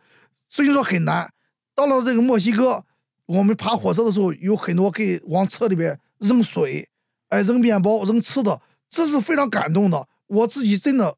[0.50, 1.32] 虽然说很难，
[1.76, 2.86] 到了这个墨西哥，
[3.30, 6.90] 我们爬火车的时候，有很多给往车里边扔水，
[7.28, 8.60] 哎，扔面包，扔吃的，
[8.90, 10.08] 这是非常感动的。
[10.26, 11.16] 我自己真的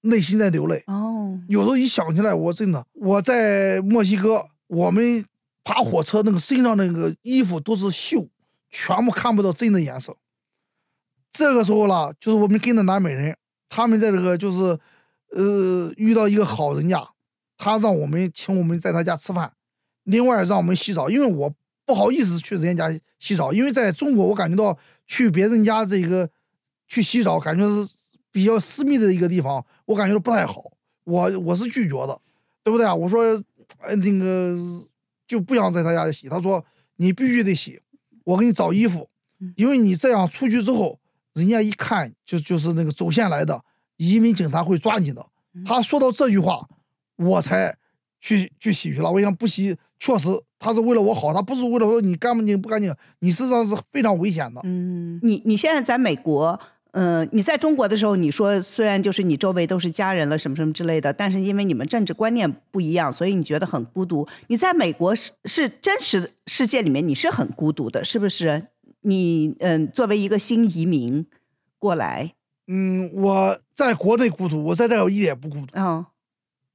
[0.00, 5.26] 内心在流泪，哦，有时候一想起来，我真的我在墨西哥，我们
[5.62, 8.28] 爬火车那个身上那个衣服都是锈，
[8.70, 10.16] 全部看不到真的颜色。
[11.32, 13.36] 这个时候了，就是我们跟着南美人，
[13.68, 14.78] 他们在这个就是，
[15.32, 17.06] 呃，遇到一个好人家，
[17.58, 19.52] 他让我们请我们在他家吃饭，
[20.06, 21.54] 另外让我们洗澡，因为我
[21.84, 24.76] 不好意思去人家家洗澡，因为在中国我感觉到
[25.06, 26.28] 去别人家这个
[26.88, 27.92] 去洗澡，感觉是
[28.32, 30.72] 比较私密的一个地方，我感觉到不太好，
[31.04, 32.20] 我我是拒绝的，
[32.64, 32.94] 对不对啊？
[32.94, 33.22] 我说，
[33.80, 34.56] 呃，那个
[35.26, 36.64] 就不想在他家洗，他说
[36.96, 37.80] 你必须得洗，
[38.24, 39.08] 我给你找衣服，
[39.56, 40.98] 因为你这样出去之后，
[41.34, 43.64] 人家一看就就是那个走线来的
[43.96, 45.26] 移民警察会抓你的。
[45.64, 46.68] 他说到这句话，
[47.16, 47.76] 我才
[48.20, 49.10] 去去洗去了。
[49.10, 50.28] 我想不洗，确实
[50.58, 54.60] 他是为了我好，他不是为了说你干不净不干净，你实际上是非常危险的。
[54.64, 56.58] 嗯，你你现在在美国，
[56.92, 64.26] 嗯、你在中国的时候，你说虽然就是你周围都是家人了，什么什么之类的，但是因为你们政治观念不一样，所以你觉得很孤独。
[64.48, 68.68] 你在美国是是真实世界里面你是很孤独的，是不是？
[69.02, 71.24] 你嗯、作为一个新移民
[71.78, 72.34] 过来，
[72.66, 76.04] 嗯，我在国内孤独，我在这儿一点也不孤独，嗯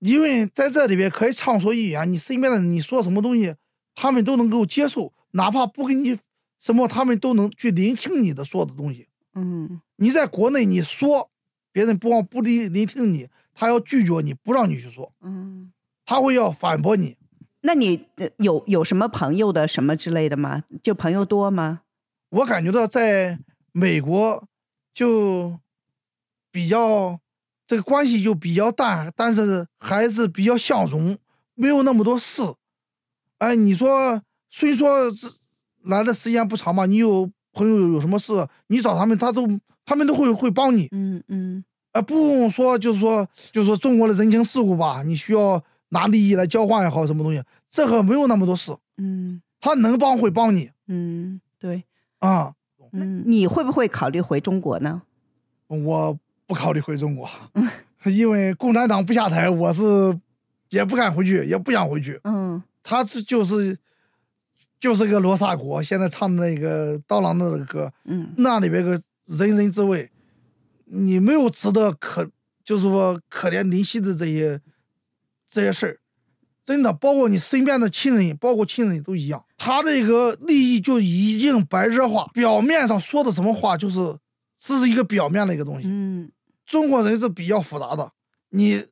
[0.01, 3.55] 因为在这里边可以畅所欲言，你身边的人你说什么东西，
[3.95, 6.19] 他们都能够接受，哪怕不给你
[6.59, 9.07] 什么，他们都能去聆听你的说的东西。
[9.33, 11.29] 嗯你在国内你说，
[11.71, 15.71] 别人不光不聆聆听你，他要拒绝你，不让你去说，嗯。
[16.03, 17.15] 他会要反驳你。
[17.61, 20.63] 那你呃有有什么朋友的什么之类的吗？
[20.83, 21.81] 就朋友多吗？
[22.29, 23.39] 我感觉到在
[23.71, 24.47] 美国
[24.93, 25.59] 就
[26.51, 27.19] 比较
[27.71, 31.17] 这个关系就比较淡，但是还是比较相容，
[31.55, 32.41] 没有那么多事。
[33.37, 35.25] 哎，你说虽说是
[35.83, 39.47] 来的时间不长吧，你有朋友有什么事，你找他们，他都
[39.85, 40.89] 他们都会会帮你。
[40.91, 41.63] 嗯嗯
[41.93, 51.85] 呃，不用说，就是说，就是说中国的人情世故吧，你需要拿利益来交换也好，什么东西，这个没有那么多事，嗯他能帮会帮你嗯，对。
[52.19, 52.53] 啊。
[52.91, 55.03] 嗯，你会不会考虑回中国呢？
[55.67, 56.19] 我
[56.51, 57.29] 不考虑回中国，
[58.03, 59.83] 因为共产党不下台，我是
[60.69, 62.19] 也不敢回去，也不想回去。
[62.25, 62.61] 嗯。
[62.83, 63.79] 他是就是
[64.81, 68.33] 就是个罗刹国，现在唱的那个刀郎的那个歌，嗯。
[68.35, 70.11] 那里边个人人自危，
[70.83, 72.29] 你没有值得可
[72.65, 74.59] 就是说可怜怜惜的这些
[75.49, 75.99] 这些事儿，
[76.65, 84.17] 真的，包括你身边的亲人，包括亲人都一样，他这个利益就已经白热化，表面上说的什么话就是
[84.59, 85.87] 这是一个表面的一个东西。
[85.87, 86.29] 嗯
[86.71, 88.09] 中国人是比较复杂的，
[88.51, 88.85] 你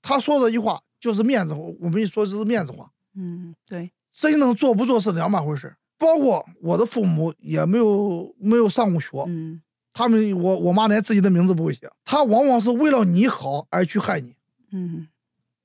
[0.00, 5.76] 他说这句话就是面子话，我们说这是面子话，嗯，对，真正做不做是两码回事儿。
[5.98, 9.60] 包括我的父母也没有没有上过学，嗯。
[9.92, 14.34] 他们我我妈连自己的名字不会写，她往往是为了你好而去害你，
[14.72, 15.06] 嗯。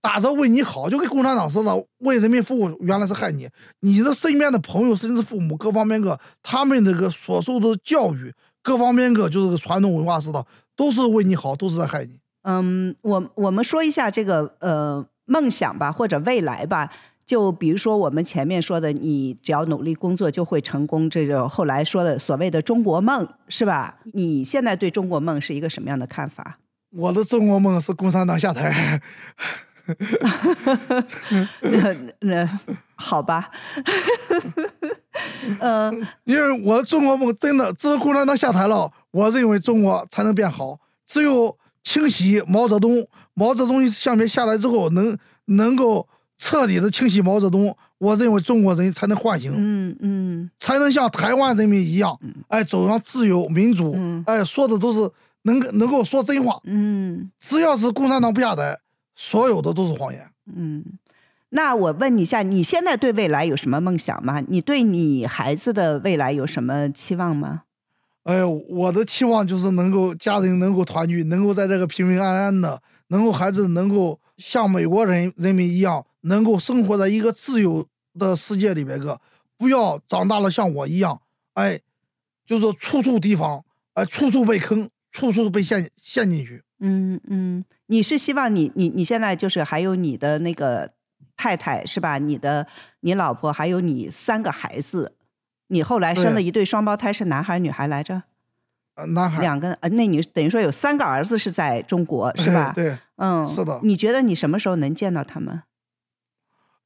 [0.01, 3.47] 打着为你好，就跟共产党似的，为人民服务，原来是害你。
[3.81, 10.43] 你的身边的朋友甚至父母各方面个，他们那个所受的教育各方面个，就是个传统文化似的，
[10.81, 12.19] 都是为你好，都是在害你。
[12.41, 16.91] 嗯，我我们说一下这个呃梦想吧，或者未来吧。
[17.23, 23.99] 就比如说我们前面说的，你只要努力工作就会成功，这就后来说的所谓的中国梦，是吧？
[24.13, 26.57] 你现在对中国梦是一个什么样的看法？
[26.97, 28.99] 我的中国梦是共产党下台。
[31.61, 32.59] 那那
[32.95, 33.51] 好吧，
[35.61, 35.91] 呃，
[36.23, 40.79] 因为我的中国梦真的，只有共产党下台了，我认为中国才能变好。
[41.05, 46.07] 只有清洗毛泽东，毛泽东下面下来之后，能能够
[46.37, 55.11] 彻底的清洗毛泽东，我认为中国人才能唤醒，嗯嗯才能像台湾人民一样，哎，走上自由民主，嗯哎，说的都是
[55.43, 56.59] 能能够说真话。
[56.63, 58.77] 嗯只要是共产党不下台，
[59.15, 60.29] 所有的都是谎言。
[60.55, 60.83] 嗯。
[61.53, 64.41] 那我问你一下，你现在对未来有什么梦想吗？
[64.47, 67.63] 你对你孩子的未来有什么期望吗？
[68.23, 77.87] 哎呦，我的期望就是能够家人能够团聚，能够在这个平平安安的，能够孩子能够像美国人人民一样，能够生活在一个自由
[78.19, 79.19] 的世界里边个，
[79.57, 81.21] 不要长大了像我一样，
[81.55, 81.79] 哎，
[82.45, 83.65] 就是处处提防，
[83.95, 86.63] 哎，处处被坑，处处被陷陷进去。
[86.79, 90.91] 嗯嗯，你是希望你你你现在就是还有你的那个
[91.35, 92.19] 太太是吧？
[92.19, 92.67] 你的
[92.99, 95.13] 你老婆还有你三个孩子，
[95.71, 98.23] 你后来生了一对双胞胎，是男孩女孩来着？
[98.95, 102.73] 呃，男孩两个呃，那你等于说有三个儿子是在中国 是吧？
[102.75, 103.79] 对，嗯，是的。
[103.81, 105.63] 你觉得你什么时候能见到他们？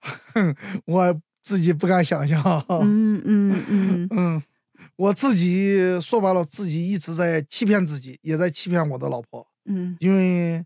[0.85, 2.41] 我自己不敢想象。
[2.69, 4.43] 嗯嗯嗯嗯，
[4.97, 9.47] 我自己说白了，自己一直在欺骗自己，也在欺骗我的老婆。
[9.65, 10.63] 嗯，因为，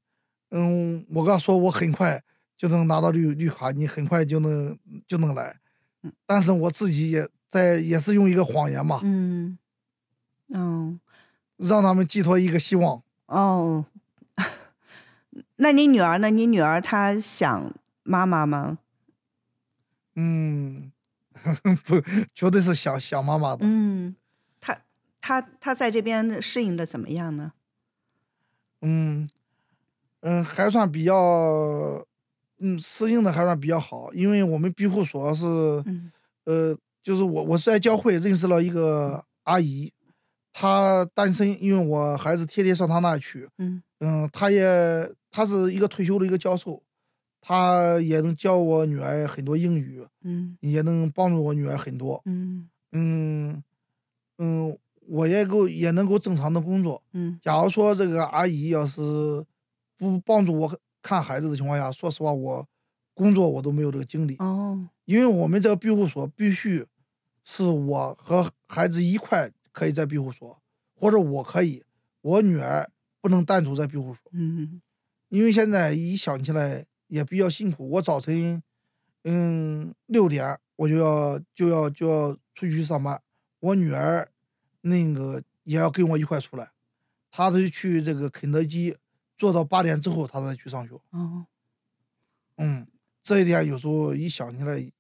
[0.52, 2.22] 嗯，我刚说我很快
[2.58, 5.56] 就能拿到绿绿卡，你很快就能就能来，
[6.26, 9.58] 但是我自己也在也是用一个谎言嘛，嗯，
[10.50, 11.00] 哦，
[11.58, 13.02] 让他们寄托一个希望。
[13.26, 13.86] 哦，
[15.58, 16.30] 那你女儿呢？
[16.30, 17.74] 你女儿她想
[18.04, 18.78] 妈妈吗？
[20.16, 20.92] 嗯，
[21.86, 22.02] 不，
[22.34, 23.60] 绝对是想想妈妈的。
[23.62, 24.16] 嗯，
[24.60, 24.78] 她
[25.22, 27.54] 她她在这边适应的怎么样呢？
[28.82, 29.30] 嗯，
[30.22, 32.06] 嗯，还算比较，
[32.60, 35.46] 嗯，适应的还算比较好，因为我们庇护所是，
[36.46, 39.92] 呃，就是我我是在教会认识了一个阿姨，
[40.54, 46.82] 她单身，因为我孩子天天上她那去，嗯，嗯，她也她是一个退休的一个教授，
[47.42, 53.64] 她也能教我女儿很多英语，嗯，也能帮助我女儿很多，嗯，嗯，
[54.38, 54.78] 嗯。
[55.12, 59.02] 我也够也能够正常的工作，嗯，假如说这个阿姨要是
[59.98, 62.64] 不帮助我看孩子的情况下，说实话，我
[63.16, 66.86] 工作我都没有这个精力哦，因为我们这个庇护所必须
[67.44, 70.62] 是我和孩子一块可以在庇护所，
[70.94, 71.84] 或者我可以，
[72.22, 72.88] 我女儿
[73.20, 74.80] 不能单独在庇护所，嗯，
[75.30, 78.62] 因为现在一想起来也比较辛苦，我早晨
[79.24, 83.20] 嗯六点我就要就要就要出去上班，
[83.62, 84.32] 我女儿。
[84.82, 86.72] 那个也要跟我一块出来，
[87.30, 88.96] 她得去这个肯德基，
[89.38, 90.96] 做到八点之后，她才去上学。
[91.10, 91.46] 哦，
[92.56, 92.88] 嗯，
[93.22, 94.92] 这一点有时候一想起来，嗯，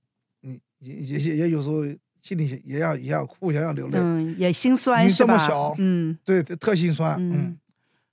[0.80, 1.84] 也也也也有时候
[2.22, 3.98] 心里也要也要哭，也要流泪。
[3.98, 7.16] 嗯，也心酸你这么小，嗯，对，特心酸。
[7.20, 7.58] 嗯，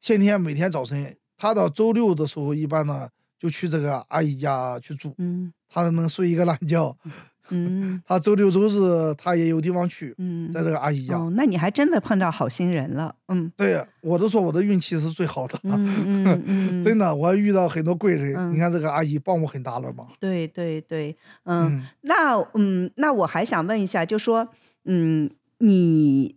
[0.01, 3.09] 天天每天早晨，他到周六的时候，一般呢
[3.39, 5.15] 就去这个阿姨家去住。
[5.19, 6.97] 嗯，他能睡一个懒觉。
[7.51, 11.17] 嗯，他周六周日他也有地方去，嗯，在这个阿姨家。
[11.17, 20.07] 哦，那你还真的碰到好心人了，嗯，对呀，我都说我的运气是最好的，嗯嗯嗯， 真的，我遇到很多贵人，你看这个阿姨帮我很大了嘛。
[20.19, 24.49] 对对对，嗯，那嗯，那我还想问一下，就说，
[24.85, 26.37] 嗯，你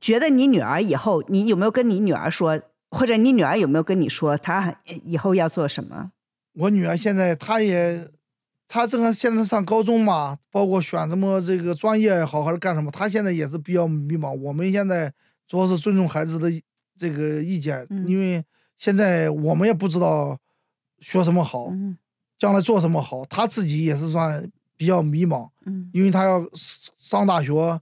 [0.00, 2.60] 觉得你女儿以后，你有没有跟你女儿说，
[2.90, 4.74] 或者你女儿有没有跟你说，她
[5.04, 6.12] 以后要做什么？
[6.54, 8.08] 我女儿现在她也。
[8.70, 12.90] 他这个现在上高中嘛，包括选什么这个专业也好，还是干什么？
[12.90, 14.30] 他现在也是比较迷茫。
[14.30, 15.10] 我们现在
[15.46, 16.50] 主要是尊重孩子的
[16.94, 18.44] 这个意见，因为
[18.76, 20.38] 现在我们也不知道
[21.00, 21.72] 学什么好，
[22.38, 23.24] 将来做什么好。
[23.24, 24.46] 他自己也是算
[24.76, 25.48] 比较迷茫，
[25.94, 26.46] 因为他要
[26.98, 27.80] 上大学，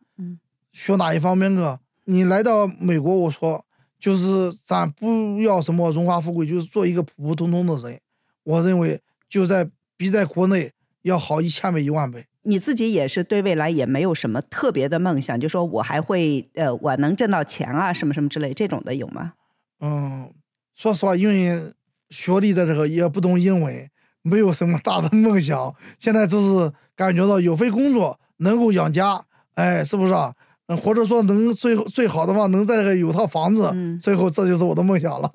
[0.71, 1.81] 学哪一方面的？
[2.05, 3.65] 你来到美国，我说
[3.99, 8.01] 就是咱不要什么荣华富贵，就是做一个普普通通的人。
[8.45, 10.73] 我认为就在比在国内。
[11.07, 12.27] 要好一千倍一万倍。
[12.43, 19.33] 你自己也是对未来也没有什么特别的梦想，就说我还会呃，我能挣到钱啊，什么什么之类这种的有吗？
[19.81, 20.31] 嗯，
[20.75, 21.73] 说实话，因为
[22.11, 23.89] 学历在这个也不懂英文，
[24.23, 25.75] 没有什么大的梦想。
[25.99, 29.25] 现在就是感觉到有份工作能够养家，
[29.55, 30.35] 哎，是不是啊？
[30.69, 35.31] 嗯，或者说能最最好的话能在这个有套房子，最后这就是我的梦想了。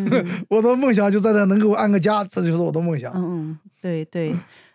[0.48, 3.12] 我的梦想就在这能够安个家，这就是我的梦想。
[3.14, 4.34] 嗯嗯，对对。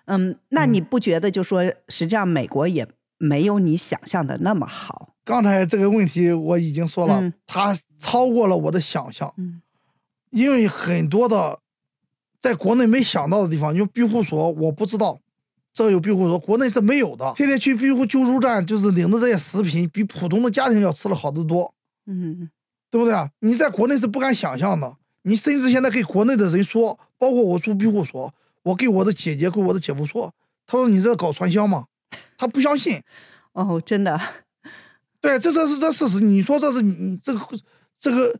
[0.09, 2.87] 嗯，那你不觉得就说实际上美国也
[3.19, 5.13] 没有你想象的那么好？
[5.23, 9.31] 刚才这个问题我已经说了，它超过了我的想象。
[9.37, 9.61] 嗯，
[10.31, 11.59] 因为很多的
[12.39, 15.19] 在国内没想到的地方，因为庇护所我不知道，
[15.71, 17.31] 这有庇护所国内是没有的。
[17.35, 21.71] 天天去庇护救助站，就是领的这些食品，比普通的家庭要吃的好得多。
[22.07, 22.49] 嗯，
[22.89, 23.29] 对不对啊？
[23.41, 28.33] 你在国内是不敢想象的，你甚至现在给国内的人说，包括我住庇护所。
[28.69, 30.33] 我给我的姐姐，给我的姐夫说，
[30.67, 31.85] 他说你这搞传销吗？
[32.37, 33.01] 他不相信。
[33.53, 34.19] 哦，真的。
[35.19, 36.19] 对，这这是这事实。
[36.19, 37.39] 你说这是你你这个
[37.99, 38.39] 这个，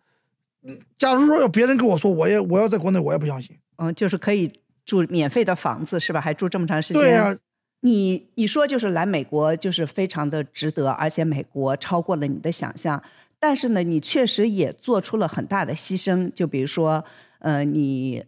[0.98, 3.58] 假如说要别人跟我说，我也我要在国内，我也不相信。
[3.78, 4.52] 嗯，就是可以
[4.86, 6.22] 住免费的房子是吧？
[6.22, 7.02] 还住这么长时间。
[7.02, 7.36] 对呀。
[7.82, 13.02] 你你说就是来美国就是非常的值得，而且美国超过了你的想象。
[13.40, 16.32] 但是呢，你确实也做出了很大的牺牲。
[16.34, 17.04] 就比如说，
[17.40, 18.24] 呃，你。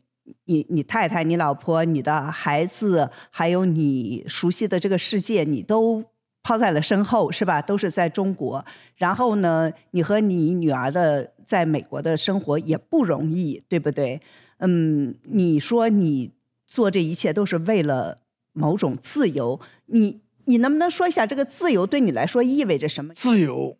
[0.46, 6.04] 你你太太、你老婆、你的孩子，还有你熟悉的这个世界，你都
[6.44, 7.62] 抛在了身后，是吧？
[7.62, 8.64] 都是在中国。
[8.96, 14.22] 然后呢，你和你女儿的在美国的生活也不容易，对不对？
[14.58, 16.32] 嗯，你说你
[16.68, 18.20] 做这一切都是为了
[18.54, 23.14] 某种自由，你你能不能说一下这个自由对你来说意味着什么？
[23.16, 23.78] 自由，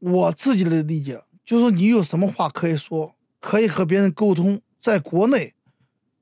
[0.00, 4.60] 我自己的理解就是你有什么话可以说，可以和别人沟通。
[4.80, 5.54] 在国内，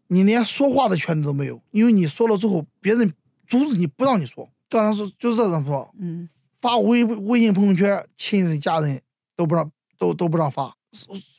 [0.09, 3.13] 你连说话的权利都没有，因为你说了之后，别人
[3.47, 4.49] 阻止你不让你说。
[4.69, 6.29] 当然是就是这种说，嗯，
[6.61, 9.01] 发微微信朋友圈，亲人家人
[9.37, 10.77] 都不让，都都不让发。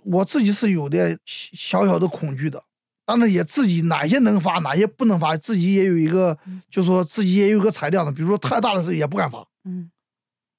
[0.04, 2.64] 我自己是有点小小的恐惧的，
[3.06, 6.38] 当然也自己哪些能发，哪些不能发，自己也有一个，
[6.70, 8.12] 就说自己也有个裁量的。
[8.12, 9.92] 比如说太大的事也不敢发，嗯，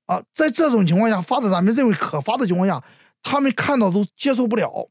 [0.06, 2.82] 啊，在这种情况下发的咱们认为可发的情况下，
[3.22, 4.90] 他们看到都接受不了。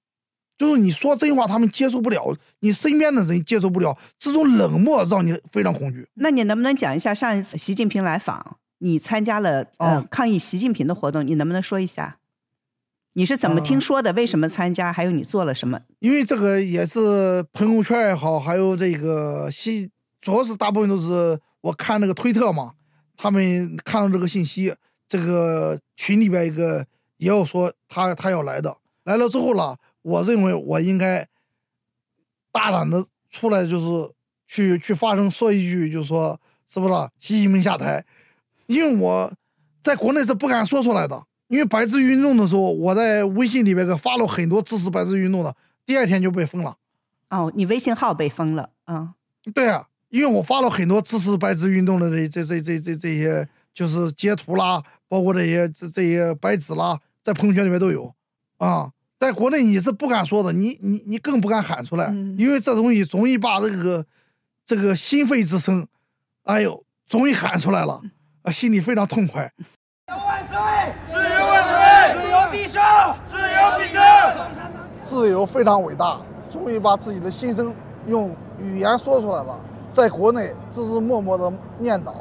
[0.57, 6.07] 就是你说真话，他们接受不了；你身边的人接受不了，这种冷漠让你非常恐惧。
[6.15, 12.17] 那你能不能讲一下上一次习近平来访，你参加了呃抗议习近平的活动，你能不能说一下？
[13.13, 14.11] 你是怎么听说的？
[14.13, 14.91] 为什么参加？
[14.91, 15.79] 还有你做了什么？
[15.99, 22.71] 因为这个也是朋友圈也好，还有这个信，主要是大部分都是我看那个推特嘛，
[23.15, 24.73] 他们看到这个信息，
[25.07, 26.83] 这个群里边一个
[27.17, 29.77] 也有说他他要来的，来了之后了。
[30.07, 31.27] 我认为我应该
[32.53, 34.13] 大胆的出来，就是
[34.47, 36.39] 去去发声，说一句，就是说，
[36.69, 38.05] 是不是习近平下台？
[38.67, 39.29] 因为我
[39.81, 45.53] 在国内是不敢说出来的，因为白纸运动的时候，我在微信里边给发了很多支持白纸运动的，
[45.85, 46.77] 第二天就被封了。
[47.29, 49.15] 哦，你微信号被封了啊？
[49.53, 58.15] 对啊，因为我发了很多支持白纸运动的这这这这这这些，就是截图啦，包括这些这这些白纸啦，在朋友圈里面都有
[58.57, 58.89] 啊。
[59.19, 62.07] 在国内你是不敢说的，你你你更不敢喊出来，
[62.37, 64.05] 因为这东西容易把这个
[64.63, 65.87] 这个心肺之声，
[66.43, 67.99] 哎呦，终于喊出来了，
[68.43, 69.51] 啊，心里非常痛快。
[70.07, 70.57] 万岁！
[71.07, 72.21] 自由万岁！
[72.21, 72.83] 自由必胜！
[73.25, 74.01] 自由必胜！
[75.01, 77.75] 自由非常伟大，终于把自己的心声
[78.05, 79.59] 用语言说出来了。
[79.91, 82.13] 在国内只是默默的念叨，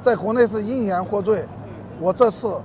[0.00, 1.44] 在国内是因言获罪，
[1.98, 2.62] 我这次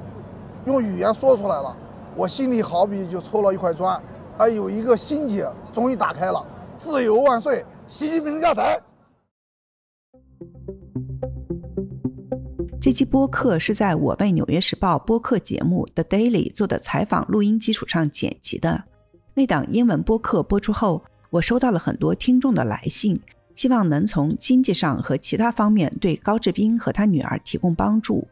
[0.65, 1.75] 用语言说出来了。
[2.17, 4.01] 我心里好比就抽了一块砖，
[4.37, 6.45] 啊，有一个心结终于打开了。
[6.77, 8.81] 自由万岁，习近平下台。
[12.79, 18.81] 这期播客是在我为《纽约时报》播客节目《The Daily》做的采访录音基础上剪辑的。
[19.33, 23.19] 那档英文播客播出后，我收到了很多听众的来信，
[23.55, 28.25] 希望能从经济上和其他方面对高志斌和他女儿提供帮助。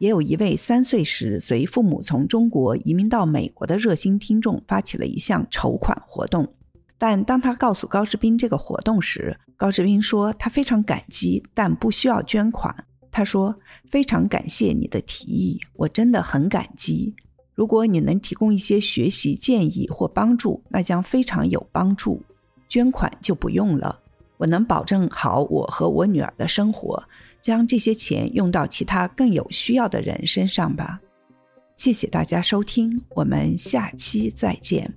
[0.00, 6.54] 也有一位三岁时随父母从中国移民到美国的热心听众发起了一项筹款活动，
[6.96, 12.74] 但当他告诉高志斌这个活动时，高志斌说他非常感激，但不需要捐款。
[13.12, 13.54] 他说
[13.92, 17.14] ：“非常感谢你的提议，我真的很感激。
[17.54, 22.22] 如果你能提供一些学习建议或帮助，那将非常有帮助。
[22.70, 24.00] 捐款就不用了，
[24.38, 27.02] 我能保证好我和我女儿的生活。”
[27.42, 31.00] 将这些钱用到其他更有需要的人身上吧。
[31.74, 34.92] 谢谢大家收听我们下期再见。